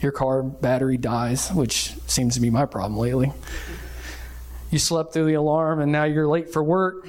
your 0.00 0.10
car 0.12 0.42
battery 0.42 0.96
dies, 0.96 1.52
which 1.52 1.94
seems 2.08 2.34
to 2.34 2.40
be 2.40 2.50
my 2.50 2.66
problem 2.66 2.98
lately. 2.98 3.32
You 4.70 4.78
slept 4.78 5.12
through 5.12 5.26
the 5.26 5.34
alarm 5.34 5.80
and 5.80 5.92
now 5.92 6.04
you're 6.04 6.26
late 6.26 6.52
for 6.52 6.62
work. 6.62 7.08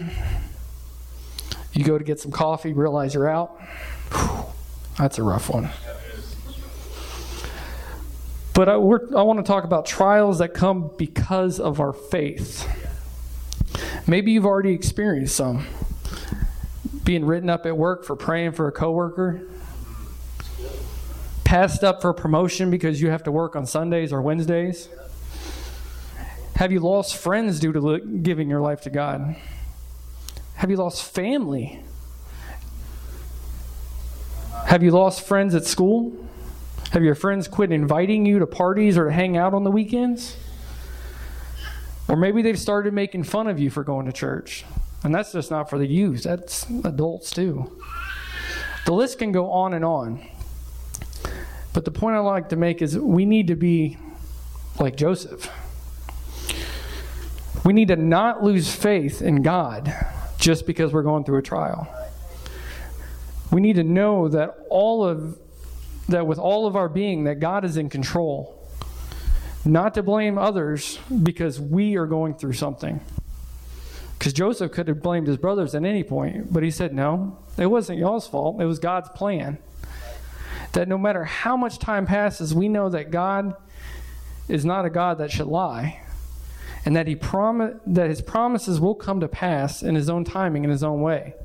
You 1.73 1.83
go 1.83 1.97
to 1.97 2.03
get 2.03 2.19
some 2.19 2.31
coffee, 2.31 2.73
realize 2.73 3.13
you're 3.13 3.29
out. 3.29 3.59
Whew, 4.11 4.45
that's 4.97 5.17
a 5.17 5.23
rough 5.23 5.49
one. 5.49 5.69
But 8.53 8.67
I, 8.67 8.73
I 8.73 8.75
want 9.21 9.39
to 9.39 9.43
talk 9.43 9.63
about 9.63 9.85
trials 9.85 10.39
that 10.39 10.53
come 10.53 10.91
because 10.97 11.59
of 11.59 11.79
our 11.79 11.93
faith. 11.93 12.67
Maybe 14.05 14.31
you've 14.31 14.45
already 14.45 14.73
experienced 14.73 15.35
some. 15.35 15.65
Being 17.05 17.25
written 17.25 17.49
up 17.49 17.65
at 17.65 17.77
work 17.77 18.03
for 18.03 18.15
praying 18.15 18.51
for 18.53 18.67
a 18.67 18.71
coworker. 18.71 19.41
Passed 21.45 21.83
up 21.83 22.01
for 22.01 22.13
promotion 22.13 22.69
because 22.69 23.01
you 23.01 23.09
have 23.09 23.23
to 23.23 23.31
work 23.31 23.55
on 23.55 23.65
Sundays 23.65 24.11
or 24.11 24.21
Wednesdays. 24.21 24.89
Have 26.55 26.73
you 26.73 26.81
lost 26.81 27.15
friends 27.15 27.59
due 27.59 27.71
to 27.71 27.99
giving 27.99 28.49
your 28.49 28.59
life 28.59 28.81
to 28.81 28.89
God? 28.89 29.37
Have 30.59 30.69
you 30.69 30.75
lost 30.75 31.05
family? 31.05 31.79
Have 34.65 34.83
you 34.83 34.91
lost 34.91 35.25
friends 35.25 35.55
at 35.55 35.63
school? 35.63 36.11
Have 36.91 37.01
your 37.01 37.15
friends 37.15 37.47
quit 37.47 37.71
inviting 37.71 38.25
you 38.25 38.39
to 38.39 38.45
parties 38.45 38.97
or 38.97 39.05
to 39.05 39.11
hang 39.13 39.37
out 39.37 39.53
on 39.53 39.63
the 39.63 39.71
weekends? 39.71 40.35
Or 42.09 42.17
maybe 42.17 42.41
they've 42.41 42.59
started 42.59 42.93
making 42.93 43.23
fun 43.23 43.47
of 43.47 43.57
you 43.57 43.69
for 43.69 43.85
going 43.85 44.05
to 44.07 44.11
church. 44.11 44.65
And 45.01 45.15
that's 45.15 45.31
just 45.31 45.49
not 45.49 45.69
for 45.69 45.77
the 45.77 45.87
youth, 45.87 46.23
that's 46.23 46.69
adults 46.83 47.31
too. 47.31 47.81
The 48.85 48.91
list 48.91 49.17
can 49.17 49.31
go 49.31 49.49
on 49.51 49.73
and 49.73 49.85
on. 49.85 50.27
But 51.71 51.85
the 51.85 51.91
point 51.91 52.17
I 52.17 52.19
like 52.19 52.49
to 52.49 52.57
make 52.57 52.81
is 52.81 52.99
we 52.99 53.25
need 53.25 53.47
to 53.47 53.55
be 53.55 53.97
like 54.77 54.97
Joseph. 54.97 55.49
We 57.63 57.71
need 57.71 57.87
to 57.87 57.95
not 57.95 58.43
lose 58.43 58.75
faith 58.75 59.21
in 59.21 59.41
God 59.41 59.95
just 60.39 60.65
because 60.65 60.93
we're 60.93 61.03
going 61.03 61.23
through 61.23 61.37
a 61.37 61.43
trial. 61.43 61.87
We 63.51 63.61
need 63.61 63.75
to 63.75 63.83
know 63.83 64.27
that 64.29 64.55
all 64.69 65.03
of 65.03 65.37
that 66.07 66.25
with 66.25 66.39
all 66.39 66.65
of 66.65 66.75
our 66.75 66.89
being 66.89 67.25
that 67.25 67.39
God 67.39 67.63
is 67.65 67.77
in 67.77 67.89
control 67.89 68.55
not 69.65 69.93
to 69.93 70.03
blame 70.03 70.37
others 70.37 70.97
because 71.23 71.59
we 71.59 71.97
are 71.97 72.05
going 72.05 72.33
through 72.33 72.53
something. 72.53 73.01
Because 74.17 74.33
Joseph 74.33 74.71
could 74.71 74.87
have 74.87 75.01
blamed 75.01 75.27
his 75.27 75.37
brothers 75.37 75.75
at 75.75 75.83
any 75.83 76.03
point, 76.03 76.51
but 76.51 76.63
he 76.63 76.71
said, 76.71 76.93
no, 76.93 77.37
it 77.57 77.67
wasn't 77.67 77.99
y'all's 77.99 78.27
fault. 78.27 78.61
It 78.61 78.65
was 78.65 78.79
God's 78.79 79.09
plan. 79.09 79.57
That 80.73 80.87
no 80.87 80.97
matter 80.97 81.23
how 81.23 81.55
much 81.55 81.79
time 81.79 82.05
passes, 82.05 82.53
we 82.53 82.67
know 82.67 82.89
that 82.89 83.11
God 83.11 83.55
is 84.47 84.65
not 84.65 84.85
a 84.85 84.89
God 84.89 85.19
that 85.19 85.31
should 85.31 85.47
lie. 85.47 86.01
And 86.85 86.95
that 86.95 87.07
he 87.07 87.15
prom- 87.15 87.79
that 87.85 88.09
his 88.09 88.21
promises 88.21 88.79
will 88.79 88.95
come 88.95 89.19
to 89.19 89.27
pass 89.27 89.83
in 89.83 89.95
his 89.95 90.09
own 90.09 90.23
timing, 90.23 90.63
in 90.63 90.69
his 90.69 90.83
own 90.83 91.01
way. 91.01 91.35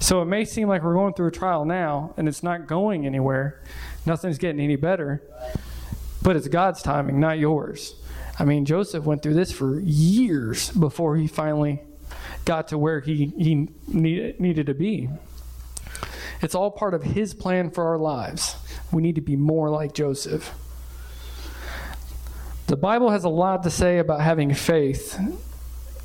So 0.00 0.22
it 0.22 0.26
may 0.26 0.44
seem 0.44 0.68
like 0.68 0.82
we're 0.82 0.94
going 0.94 1.14
through 1.14 1.28
a 1.28 1.32
trial 1.32 1.64
now 1.64 2.14
and 2.16 2.28
it's 2.28 2.42
not 2.42 2.66
going 2.66 3.06
anywhere. 3.06 3.62
Nothing's 4.06 4.38
getting 4.38 4.60
any 4.60 4.76
better. 4.76 5.22
But 6.22 6.36
it's 6.36 6.48
God's 6.48 6.82
timing, 6.82 7.20
not 7.20 7.38
yours. 7.38 7.94
I 8.38 8.44
mean, 8.44 8.64
Joseph 8.64 9.04
went 9.04 9.22
through 9.22 9.34
this 9.34 9.52
for 9.52 9.80
years 9.80 10.70
before 10.70 11.16
he 11.16 11.26
finally 11.26 11.82
got 12.44 12.68
to 12.68 12.78
where 12.78 13.00
he, 13.00 13.32
he 13.36 13.68
need, 13.86 14.40
needed 14.40 14.66
to 14.66 14.74
be. 14.74 15.08
It's 16.40 16.54
all 16.54 16.70
part 16.70 16.94
of 16.94 17.02
his 17.02 17.34
plan 17.34 17.70
for 17.70 17.84
our 17.84 17.98
lives. 17.98 18.56
We 18.92 19.02
need 19.02 19.16
to 19.16 19.20
be 19.20 19.36
more 19.36 19.70
like 19.70 19.92
Joseph. 19.92 20.54
The 22.68 22.76
Bible 22.76 23.08
has 23.08 23.24
a 23.24 23.30
lot 23.30 23.62
to 23.62 23.70
say 23.70 23.98
about 23.98 24.20
having 24.20 24.52
faith 24.52 25.18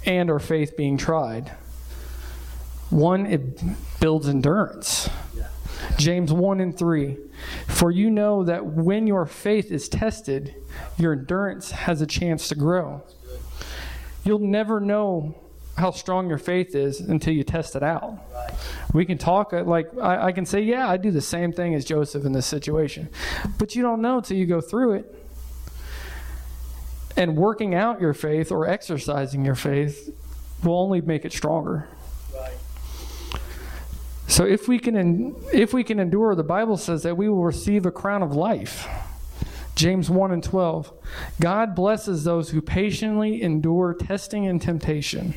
and 0.05 0.29
or 0.29 0.39
faith 0.39 0.77
being 0.77 0.95
tried. 0.95 1.51
One, 2.89 3.25
it 3.25 3.61
builds 3.99 4.29
endurance. 4.29 5.09
James 5.97 6.31
1 6.31 6.61
and 6.61 6.77
3. 6.77 7.17
For 7.67 7.91
you 7.91 8.09
know 8.09 8.45
that 8.45 8.65
when 8.65 9.07
your 9.07 9.25
faith 9.25 9.73
is 9.73 9.89
tested, 9.89 10.55
your 10.97 11.11
endurance 11.11 11.71
has 11.71 11.99
a 11.99 12.07
chance 12.07 12.47
to 12.47 12.55
grow. 12.55 13.03
You'll 14.23 14.39
never 14.39 14.79
know 14.79 15.35
how 15.75 15.91
strong 15.91 16.29
your 16.29 16.37
faith 16.37 16.75
is 16.75 17.01
until 17.01 17.33
you 17.33 17.43
test 17.43 17.75
it 17.75 17.83
out. 17.83 18.19
We 18.93 19.03
can 19.03 19.17
talk, 19.17 19.51
uh, 19.51 19.65
like, 19.65 19.89
I, 20.01 20.27
I, 20.27 20.31
can 20.31 20.45
say, 20.45 20.61
yeah, 20.61 20.87
I 20.87 20.95
do 20.95 21.11
the 21.11 21.19
same 21.19 21.51
thing 21.51 21.75
as 21.75 21.83
Joseph 21.83 22.23
in 22.23 22.31
this 22.31 22.45
situation. 22.45 23.09
But 23.57 23.75
you 23.75 23.81
don't 23.81 24.01
know 24.01 24.19
until 24.19 24.37
you 24.37 24.45
go 24.45 24.61
through 24.61 24.93
it. 24.93 25.22
And 27.15 27.35
working 27.35 27.75
out 27.75 28.01
your 28.01 28.13
faith 28.13 28.51
or 28.51 28.67
exercising 28.67 29.45
your 29.45 29.55
faith 29.55 30.09
will 30.63 30.79
only 30.79 31.01
make 31.01 31.25
it 31.25 31.33
stronger. 31.33 31.87
Right. 32.33 32.57
So 34.27 34.45
if 34.45 34.67
we 34.67 34.79
can 34.79 35.35
if 35.53 35.73
we 35.73 35.83
can 35.83 35.99
endure, 35.99 36.35
the 36.35 36.43
Bible 36.43 36.77
says 36.77 37.03
that 37.03 37.17
we 37.17 37.29
will 37.29 37.43
receive 37.43 37.85
a 37.85 37.91
crown 37.91 38.23
of 38.23 38.33
life. 38.33 38.87
James 39.75 40.09
1 40.09 40.31
and 40.31 40.43
12. 40.43 40.91
God 41.39 41.75
blesses 41.75 42.23
those 42.23 42.51
who 42.51 42.61
patiently 42.61 43.41
endure 43.41 43.93
testing 43.93 44.45
and 44.47 44.61
temptation. 44.61 45.33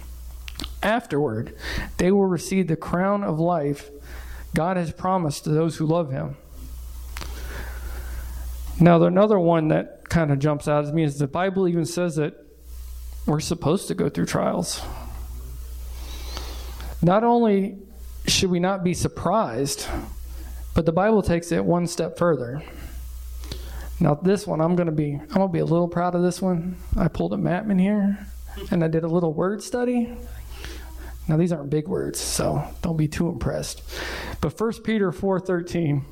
Afterward, 0.83 1.57
they 1.97 2.13
will 2.13 2.27
receive 2.27 2.69
the 2.69 2.77
crown 2.77 3.25
of 3.25 3.41
life 3.41 3.91
God 4.55 4.79
has 4.79 4.91
promised 4.91 5.45
to 5.45 5.51
those 5.51 5.77
who 5.77 5.87
love 5.87 6.11
him. 6.11 6.37
Now, 8.79 9.03
another 9.03 9.39
one 9.39 9.69
that 9.69 10.09
kind 10.09 10.31
of 10.31 10.39
jumps 10.39 10.69
out 10.69 10.85
at 10.85 10.95
me 10.95 11.03
is 11.03 11.19
the 11.19 11.27
Bible 11.27 11.67
even 11.67 11.87
says 11.87 12.17
that 12.17 12.35
we're 13.27 13.41
supposed 13.41 13.89
to 13.89 13.95
go 13.95 14.09
through 14.09 14.27
trials. 14.27 14.83
Not 17.03 17.25
only 17.25 17.79
should 18.27 18.51
we 18.51 18.61
not 18.61 18.85
be 18.85 18.95
surprised? 18.95 19.87
But 20.75 20.85
the 20.85 20.93
Bible 20.93 21.23
takes 21.23 21.53
it 21.53 21.65
one 21.65 21.87
step 21.87 22.19
further. 22.19 22.63
Now 23.99 24.15
this 24.15 24.47
one, 24.47 24.61
I'm 24.61 24.77
gonna 24.77 24.93
be, 24.93 25.15
I'm 25.15 25.29
gonna 25.29 25.49
be 25.49 25.61
a 25.61 25.65
little 25.65 25.89
proud 25.89 26.15
of 26.15 26.23
this 26.23 26.43
one. 26.43 26.77
I 26.97 27.09
pulled 27.09 27.33
a 27.33 27.39
map 27.39 27.71
in 27.71 27.79
here, 27.79 28.27
and 28.71 28.85
I 28.85 28.89
did 28.89 29.05
a 29.05 29.09
little 29.09 29.33
word 29.33 29.63
study. 29.63 30.15
Now 31.29 31.39
these 31.39 31.51
aren't 31.51 31.71
big 31.71 31.89
words, 31.89 32.21
so 32.21 32.63
don't 32.83 32.99
be 32.99 33.09
too 33.09 33.29
impressed. 33.29 33.83
But 34.43 34.59
1 34.61 34.83
Peter 34.85 35.13
4:13. 35.13 36.05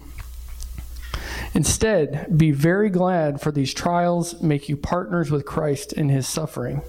Instead, 1.55 2.37
be 2.37 2.51
very 2.51 2.91
glad 2.91 3.41
for 3.41 3.53
these 3.53 3.73
trials 3.73 4.43
make 4.43 4.69
you 4.69 4.77
partners 4.77 5.31
with 5.31 5.47
Christ 5.47 5.93
in 5.93 6.09
his 6.09 6.27
suffering, 6.27 6.83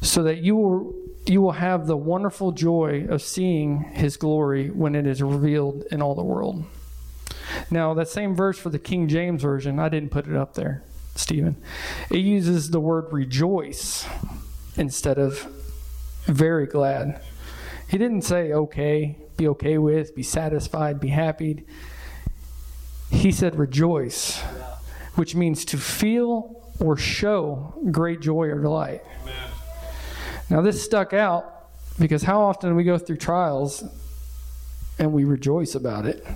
so 0.00 0.22
that 0.22 0.38
you 0.38 0.54
will 0.56 0.94
you 1.26 1.42
will 1.42 1.52
have 1.52 1.86
the 1.86 1.96
wonderful 1.96 2.52
joy 2.52 3.04
of 3.08 3.20
seeing 3.20 3.80
his 3.92 4.16
glory 4.16 4.70
when 4.70 4.94
it 4.94 5.06
is 5.06 5.20
revealed 5.20 5.84
in 5.90 6.00
all 6.00 6.14
the 6.14 6.22
world. 6.22 6.64
Now, 7.68 7.94
that 7.94 8.08
same 8.08 8.36
verse 8.36 8.58
for 8.58 8.70
the 8.70 8.78
King 8.78 9.08
James 9.08 9.42
Version, 9.42 9.80
I 9.80 9.88
didn't 9.88 10.10
put 10.10 10.28
it 10.28 10.36
up 10.36 10.54
there, 10.54 10.84
Stephen. 11.16 11.56
It 12.10 12.18
uses 12.18 12.70
the 12.70 12.78
word 12.78 13.12
rejoice 13.12 14.06
instead 14.76 15.18
of 15.18 15.48
very 16.26 16.66
glad. 16.66 17.20
He 17.88 17.98
didn't 17.98 18.22
say 18.22 18.52
okay, 18.52 19.16
be 19.36 19.48
okay 19.48 19.78
with, 19.78 20.14
be 20.14 20.22
satisfied, 20.22 21.00
be 21.00 21.08
happy. 21.08 21.64
He 23.10 23.32
said, 23.32 23.56
rejoice, 23.56 24.40
which 25.14 25.34
means 25.34 25.64
to 25.66 25.78
feel 25.78 26.62
or 26.80 26.96
show 26.96 27.74
great 27.90 28.20
joy 28.20 28.48
or 28.48 28.60
delight. 28.60 29.02
Amen. 29.22 29.34
Now, 30.50 30.60
this 30.60 30.82
stuck 30.82 31.12
out 31.12 31.68
because 31.98 32.22
how 32.22 32.40
often 32.40 32.76
we 32.76 32.84
go 32.84 32.98
through 32.98 33.16
trials 33.16 33.84
and 34.98 35.12
we 35.12 35.24
rejoice 35.24 35.74
about 35.74 36.06
it. 36.06 36.26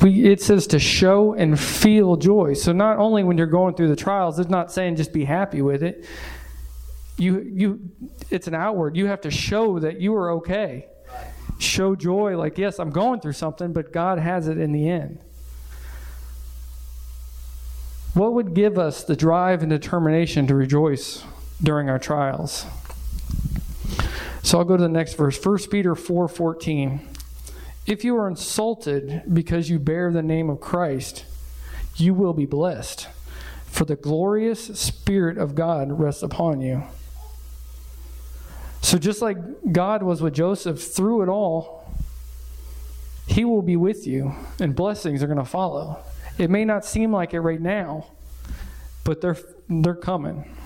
We, 0.00 0.26
it 0.26 0.40
says 0.40 0.68
to 0.68 0.78
show 0.78 1.34
and 1.34 1.58
feel 1.58 2.16
joy. 2.16 2.54
So 2.54 2.72
not 2.72 2.98
only 2.98 3.24
when 3.24 3.36
you're 3.36 3.48
going 3.48 3.74
through 3.74 3.88
the 3.88 3.96
trials, 3.96 4.38
it's 4.38 4.48
not 4.48 4.70
saying 4.70 4.94
just 4.94 5.12
be 5.12 5.24
happy 5.24 5.60
with 5.60 5.82
it. 5.82 6.04
You 7.16 7.40
you 7.40 7.90
it's 8.30 8.46
an 8.46 8.54
outward. 8.54 8.96
You 8.96 9.06
have 9.06 9.22
to 9.22 9.30
show 9.30 9.80
that 9.80 10.00
you 10.00 10.14
are 10.14 10.30
okay. 10.34 10.86
Show 11.58 11.96
joy, 11.96 12.36
like 12.36 12.56
yes, 12.56 12.78
I'm 12.78 12.90
going 12.90 13.20
through 13.20 13.32
something, 13.32 13.72
but 13.72 13.92
God 13.92 14.18
has 14.18 14.48
it 14.48 14.58
in 14.58 14.72
the 14.72 14.88
end. 14.88 15.18
What 18.14 18.32
would 18.32 18.54
give 18.54 18.78
us 18.78 19.04
the 19.04 19.16
drive 19.16 19.62
and 19.62 19.70
determination 19.70 20.46
to 20.46 20.54
rejoice 20.54 21.24
during 21.62 21.90
our 21.90 21.98
trials? 21.98 22.64
So 24.42 24.58
I'll 24.58 24.64
go 24.64 24.76
to 24.76 24.82
the 24.82 24.88
next 24.88 25.14
verse, 25.14 25.36
1 25.36 25.68
Peter 25.70 25.94
4:14. 25.94 27.00
If 27.86 28.04
you 28.04 28.16
are 28.16 28.28
insulted 28.28 29.22
because 29.32 29.68
you 29.68 29.78
bear 29.78 30.12
the 30.12 30.22
name 30.22 30.48
of 30.50 30.60
Christ, 30.60 31.24
you 31.96 32.14
will 32.14 32.32
be 32.32 32.46
blessed, 32.46 33.08
for 33.66 33.84
the 33.84 33.96
glorious 33.96 34.66
Spirit 34.78 35.38
of 35.38 35.54
God 35.54 35.98
rests 35.98 36.22
upon 36.22 36.60
you. 36.60 36.84
So, 38.88 38.96
just 38.96 39.20
like 39.20 39.36
God 39.70 40.02
was 40.02 40.22
with 40.22 40.32
Joseph 40.32 40.82
through 40.82 41.20
it 41.20 41.28
all, 41.28 41.92
He 43.26 43.44
will 43.44 43.60
be 43.60 43.76
with 43.76 44.06
you, 44.06 44.34
and 44.60 44.74
blessings 44.74 45.22
are 45.22 45.26
going 45.26 45.38
to 45.38 45.44
follow. 45.44 46.02
It 46.38 46.48
may 46.48 46.64
not 46.64 46.86
seem 46.86 47.12
like 47.12 47.34
it 47.34 47.40
right 47.40 47.60
now, 47.60 48.06
but 49.04 49.20
they're, 49.20 49.36
they're 49.68 49.94
coming. 49.94 50.56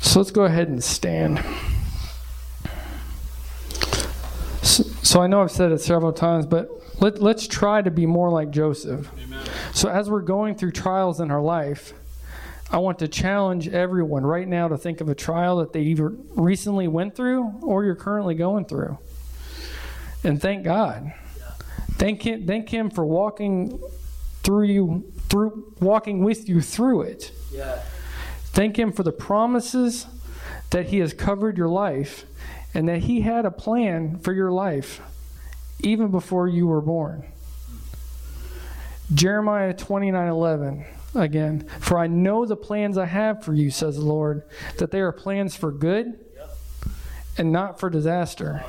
So, 0.00 0.20
let's 0.20 0.30
go 0.30 0.44
ahead 0.44 0.68
and 0.68 0.82
stand. 0.82 1.44
So, 4.62 4.82
so, 5.02 5.20
I 5.20 5.26
know 5.26 5.42
I've 5.42 5.50
said 5.50 5.72
it 5.72 5.82
several 5.82 6.14
times, 6.14 6.46
but 6.46 6.70
let, 7.02 7.20
let's 7.20 7.46
try 7.46 7.82
to 7.82 7.90
be 7.90 8.06
more 8.06 8.30
like 8.30 8.48
Joseph. 8.50 9.10
Amen. 9.22 9.44
So 9.74 9.90
as 9.90 10.08
we're 10.08 10.20
going 10.22 10.54
through 10.54 10.72
trials 10.72 11.20
in 11.20 11.30
our 11.30 11.42
life, 11.42 11.92
I 12.72 12.78
want 12.78 12.98
to 13.00 13.08
challenge 13.08 13.68
everyone 13.68 14.24
right 14.24 14.48
now 14.48 14.68
to 14.68 14.78
think 14.78 15.00
of 15.00 15.08
a 15.08 15.14
trial 15.14 15.58
that 15.58 15.72
they 15.72 15.82
either 15.82 16.08
recently 16.30 16.88
went 16.88 17.14
through 17.14 17.52
or 17.62 17.84
you're 17.84 17.94
currently 17.94 18.34
going 18.34 18.64
through. 18.64 18.98
And 20.24 20.40
thank 20.40 20.64
God. 20.64 21.12
Thank 21.92 22.26
him, 22.26 22.46
thank 22.46 22.70
him 22.70 22.90
for 22.90 23.04
walking 23.04 23.78
through 24.42 24.66
you 24.66 25.12
through 25.28 25.72
walking 25.80 26.24
with 26.24 26.48
you 26.48 26.60
through 26.60 27.02
it. 27.02 27.30
Yeah. 27.52 27.80
Thank 28.46 28.78
him 28.78 28.90
for 28.90 29.02
the 29.02 29.12
promises 29.12 30.06
that 30.70 30.86
he 30.86 30.98
has 30.98 31.12
covered 31.12 31.56
your 31.56 31.68
life 31.68 32.24
and 32.74 32.88
that 32.88 33.00
He 33.00 33.20
had 33.20 33.44
a 33.44 33.50
plan 33.50 34.18
for 34.18 34.32
your 34.32 34.50
life 34.50 35.00
even 35.80 36.10
before 36.10 36.48
you 36.48 36.66
were 36.66 36.80
born. 36.80 37.24
Jeremiah 39.12 39.74
29 39.74 40.28
11 40.28 40.84
again. 41.14 41.68
For 41.80 41.98
I 41.98 42.06
know 42.06 42.46
the 42.46 42.56
plans 42.56 42.98
I 42.98 43.06
have 43.06 43.44
for 43.44 43.54
you, 43.54 43.70
says 43.70 43.96
the 43.96 44.04
Lord, 44.04 44.42
that 44.78 44.90
they 44.90 45.00
are 45.00 45.12
plans 45.12 45.54
for 45.54 45.70
good 45.70 46.18
and 47.38 47.52
not 47.52 47.80
for 47.80 47.88
disaster, 47.88 48.64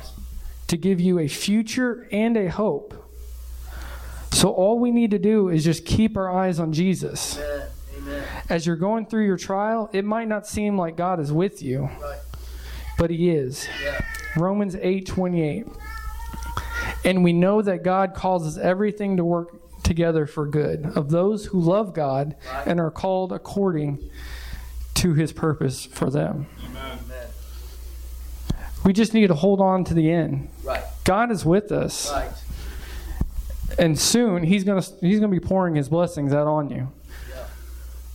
to 0.68 0.76
give 0.76 1.00
you 1.00 1.18
a 1.18 1.28
future 1.28 2.08
and 2.10 2.36
a 2.36 2.50
hope. 2.50 2.94
So 4.32 4.50
all 4.50 4.78
we 4.78 4.90
need 4.90 5.10
to 5.12 5.18
do 5.18 5.48
is 5.48 5.64
just 5.64 5.84
keep 5.84 6.16
our 6.16 6.30
eyes 6.30 6.58
on 6.58 6.72
Jesus. 6.72 7.38
Amen. 7.96 8.24
As 8.48 8.66
you're 8.66 8.76
going 8.76 9.06
through 9.06 9.26
your 9.26 9.36
trial, 9.36 9.88
it 9.92 10.04
might 10.04 10.28
not 10.28 10.46
seem 10.46 10.76
like 10.76 10.96
God 10.96 11.20
is 11.20 11.32
with 11.32 11.62
you. 11.62 11.88
Right 12.00 12.18
but 12.96 13.10
he 13.10 13.30
is. 13.30 13.66
Yeah. 13.82 14.00
Romans 14.36 14.76
8 14.76 15.06
28. 15.06 15.66
And 17.04 17.22
we 17.22 17.32
know 17.32 17.60
that 17.62 17.82
God 17.82 18.14
causes 18.14 18.56
everything 18.56 19.18
to 19.18 19.24
work 19.24 19.63
together 19.84 20.26
for 20.26 20.46
good 20.46 20.86
of 20.96 21.10
those 21.10 21.46
who 21.46 21.60
love 21.60 21.94
God 21.94 22.34
and 22.66 22.80
are 22.80 22.90
called 22.90 23.32
according 23.32 24.10
to 24.94 25.14
his 25.14 25.32
purpose 25.32 25.84
for 25.84 26.10
them. 26.10 26.46
Amen. 26.64 26.98
We 28.84 28.92
just 28.92 29.14
need 29.14 29.28
to 29.28 29.34
hold 29.34 29.60
on 29.60 29.84
to 29.84 29.94
the 29.94 30.10
end. 30.10 30.50
Right. 30.62 30.82
God 31.04 31.30
is 31.30 31.44
with 31.44 31.72
us. 31.72 32.12
Right. 32.12 32.30
And 33.78 33.98
soon 33.98 34.42
he's 34.42 34.62
going 34.62 34.80
to 34.80 34.90
he's 35.00 35.20
going 35.20 35.32
to 35.32 35.40
be 35.40 35.44
pouring 35.44 35.74
his 35.74 35.88
blessings 35.88 36.32
out 36.34 36.46
on 36.46 36.70
you. 36.70 36.92
Yeah. 37.30 37.46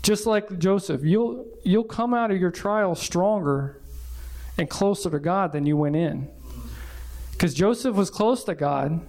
Just 0.04 0.26
like 0.26 0.60
Joseph, 0.60 1.02
you'll 1.04 1.46
you'll 1.64 1.84
come 1.84 2.14
out 2.14 2.30
of 2.30 2.40
your 2.40 2.52
trial 2.52 2.94
stronger 2.94 3.82
and 4.58 4.70
closer 4.70 5.10
to 5.10 5.20
God 5.20 5.52
than 5.54 5.66
you 5.66 5.76
went 5.76 5.96
in. 5.96 6.28
Mm. 6.28 6.70
Because 7.32 7.54
Joseph 7.56 7.96
was 7.96 8.10
close 8.10 8.44
to 8.44 8.54
God, 8.54 9.02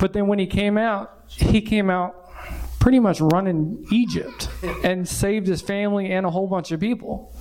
but 0.00 0.14
then 0.14 0.26
when 0.26 0.38
he 0.38 0.46
came 0.46 0.78
out, 0.78 1.24
he 1.28 1.60
came 1.60 1.90
out 1.90 2.16
pretty 2.80 2.98
much 2.98 3.20
running 3.20 3.86
Egypt 3.92 4.48
and 4.82 5.06
saved 5.06 5.46
his 5.46 5.60
family 5.60 6.10
and 6.10 6.24
a 6.24 6.30
whole 6.30 6.46
bunch 6.46 6.72
of 6.72 6.80
people. 6.80 7.32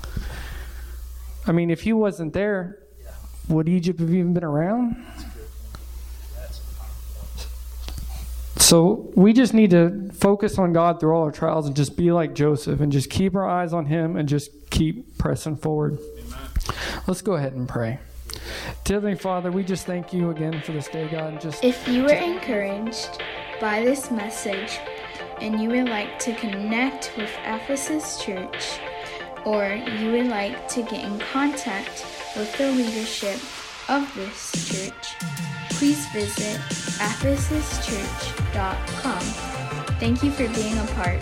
I 1.47 1.53
mean, 1.53 1.71
if 1.71 1.81
he 1.81 1.93
wasn't 1.93 2.33
there, 2.33 2.79
would 3.47 3.69
Egypt 3.69 3.99
have 4.01 4.13
even 4.13 4.33
been 4.33 4.43
around? 4.43 5.03
So 8.57 9.11
we 9.15 9.33
just 9.33 9.53
need 9.53 9.71
to 9.71 10.11
focus 10.13 10.59
on 10.59 10.73
God 10.73 10.99
through 10.99 11.15
all 11.15 11.23
our 11.23 11.31
trials 11.31 11.65
and 11.65 11.75
just 11.75 11.97
be 11.97 12.11
like 12.11 12.35
Joseph 12.35 12.81
and 12.81 12.91
just 12.91 13.09
keep 13.09 13.33
our 13.35 13.49
eyes 13.49 13.73
on 13.73 13.85
him 13.85 14.17
and 14.17 14.29
just 14.29 14.69
keep 14.69 15.17
pressing 15.17 15.55
forward. 15.55 15.97
Let's 17.07 17.21
go 17.21 17.33
ahead 17.33 17.53
and 17.53 17.67
pray. 17.67 17.99
Heavenly 18.89 19.15
Father, 19.15 19.51
we 19.51 19.63
just 19.63 19.85
thank 19.85 20.11
you 20.11 20.31
again 20.31 20.59
for 20.61 20.71
this 20.71 20.87
day, 20.87 21.07
God. 21.09 21.39
Just 21.39 21.63
if 21.63 21.87
you 21.87 22.01
were 22.01 22.09
encouraged 22.09 23.21
by 23.61 23.85
this 23.85 24.09
message 24.09 24.79
and 25.39 25.61
you 25.61 25.69
would 25.69 25.87
like 25.87 26.17
to 26.19 26.33
connect 26.33 27.13
with 27.15 27.29
Ephesus 27.45 28.19
Church, 28.19 28.79
or 29.45 29.79
you 29.99 30.11
would 30.11 30.25
like 30.25 30.67
to 30.69 30.81
get 30.81 31.05
in 31.05 31.19
contact 31.19 32.03
with 32.35 32.51
the 32.57 32.71
leadership 32.71 33.39
of 33.89 34.11
this 34.15 34.51
church, 34.67 35.15
please 35.69 36.07
visit 36.07 36.59
ephesuschurch.com. 36.97 39.21
Thank 39.99 40.23
you 40.23 40.31
for 40.31 40.47
being 40.55 40.79
a 40.79 40.85
part 40.95 41.21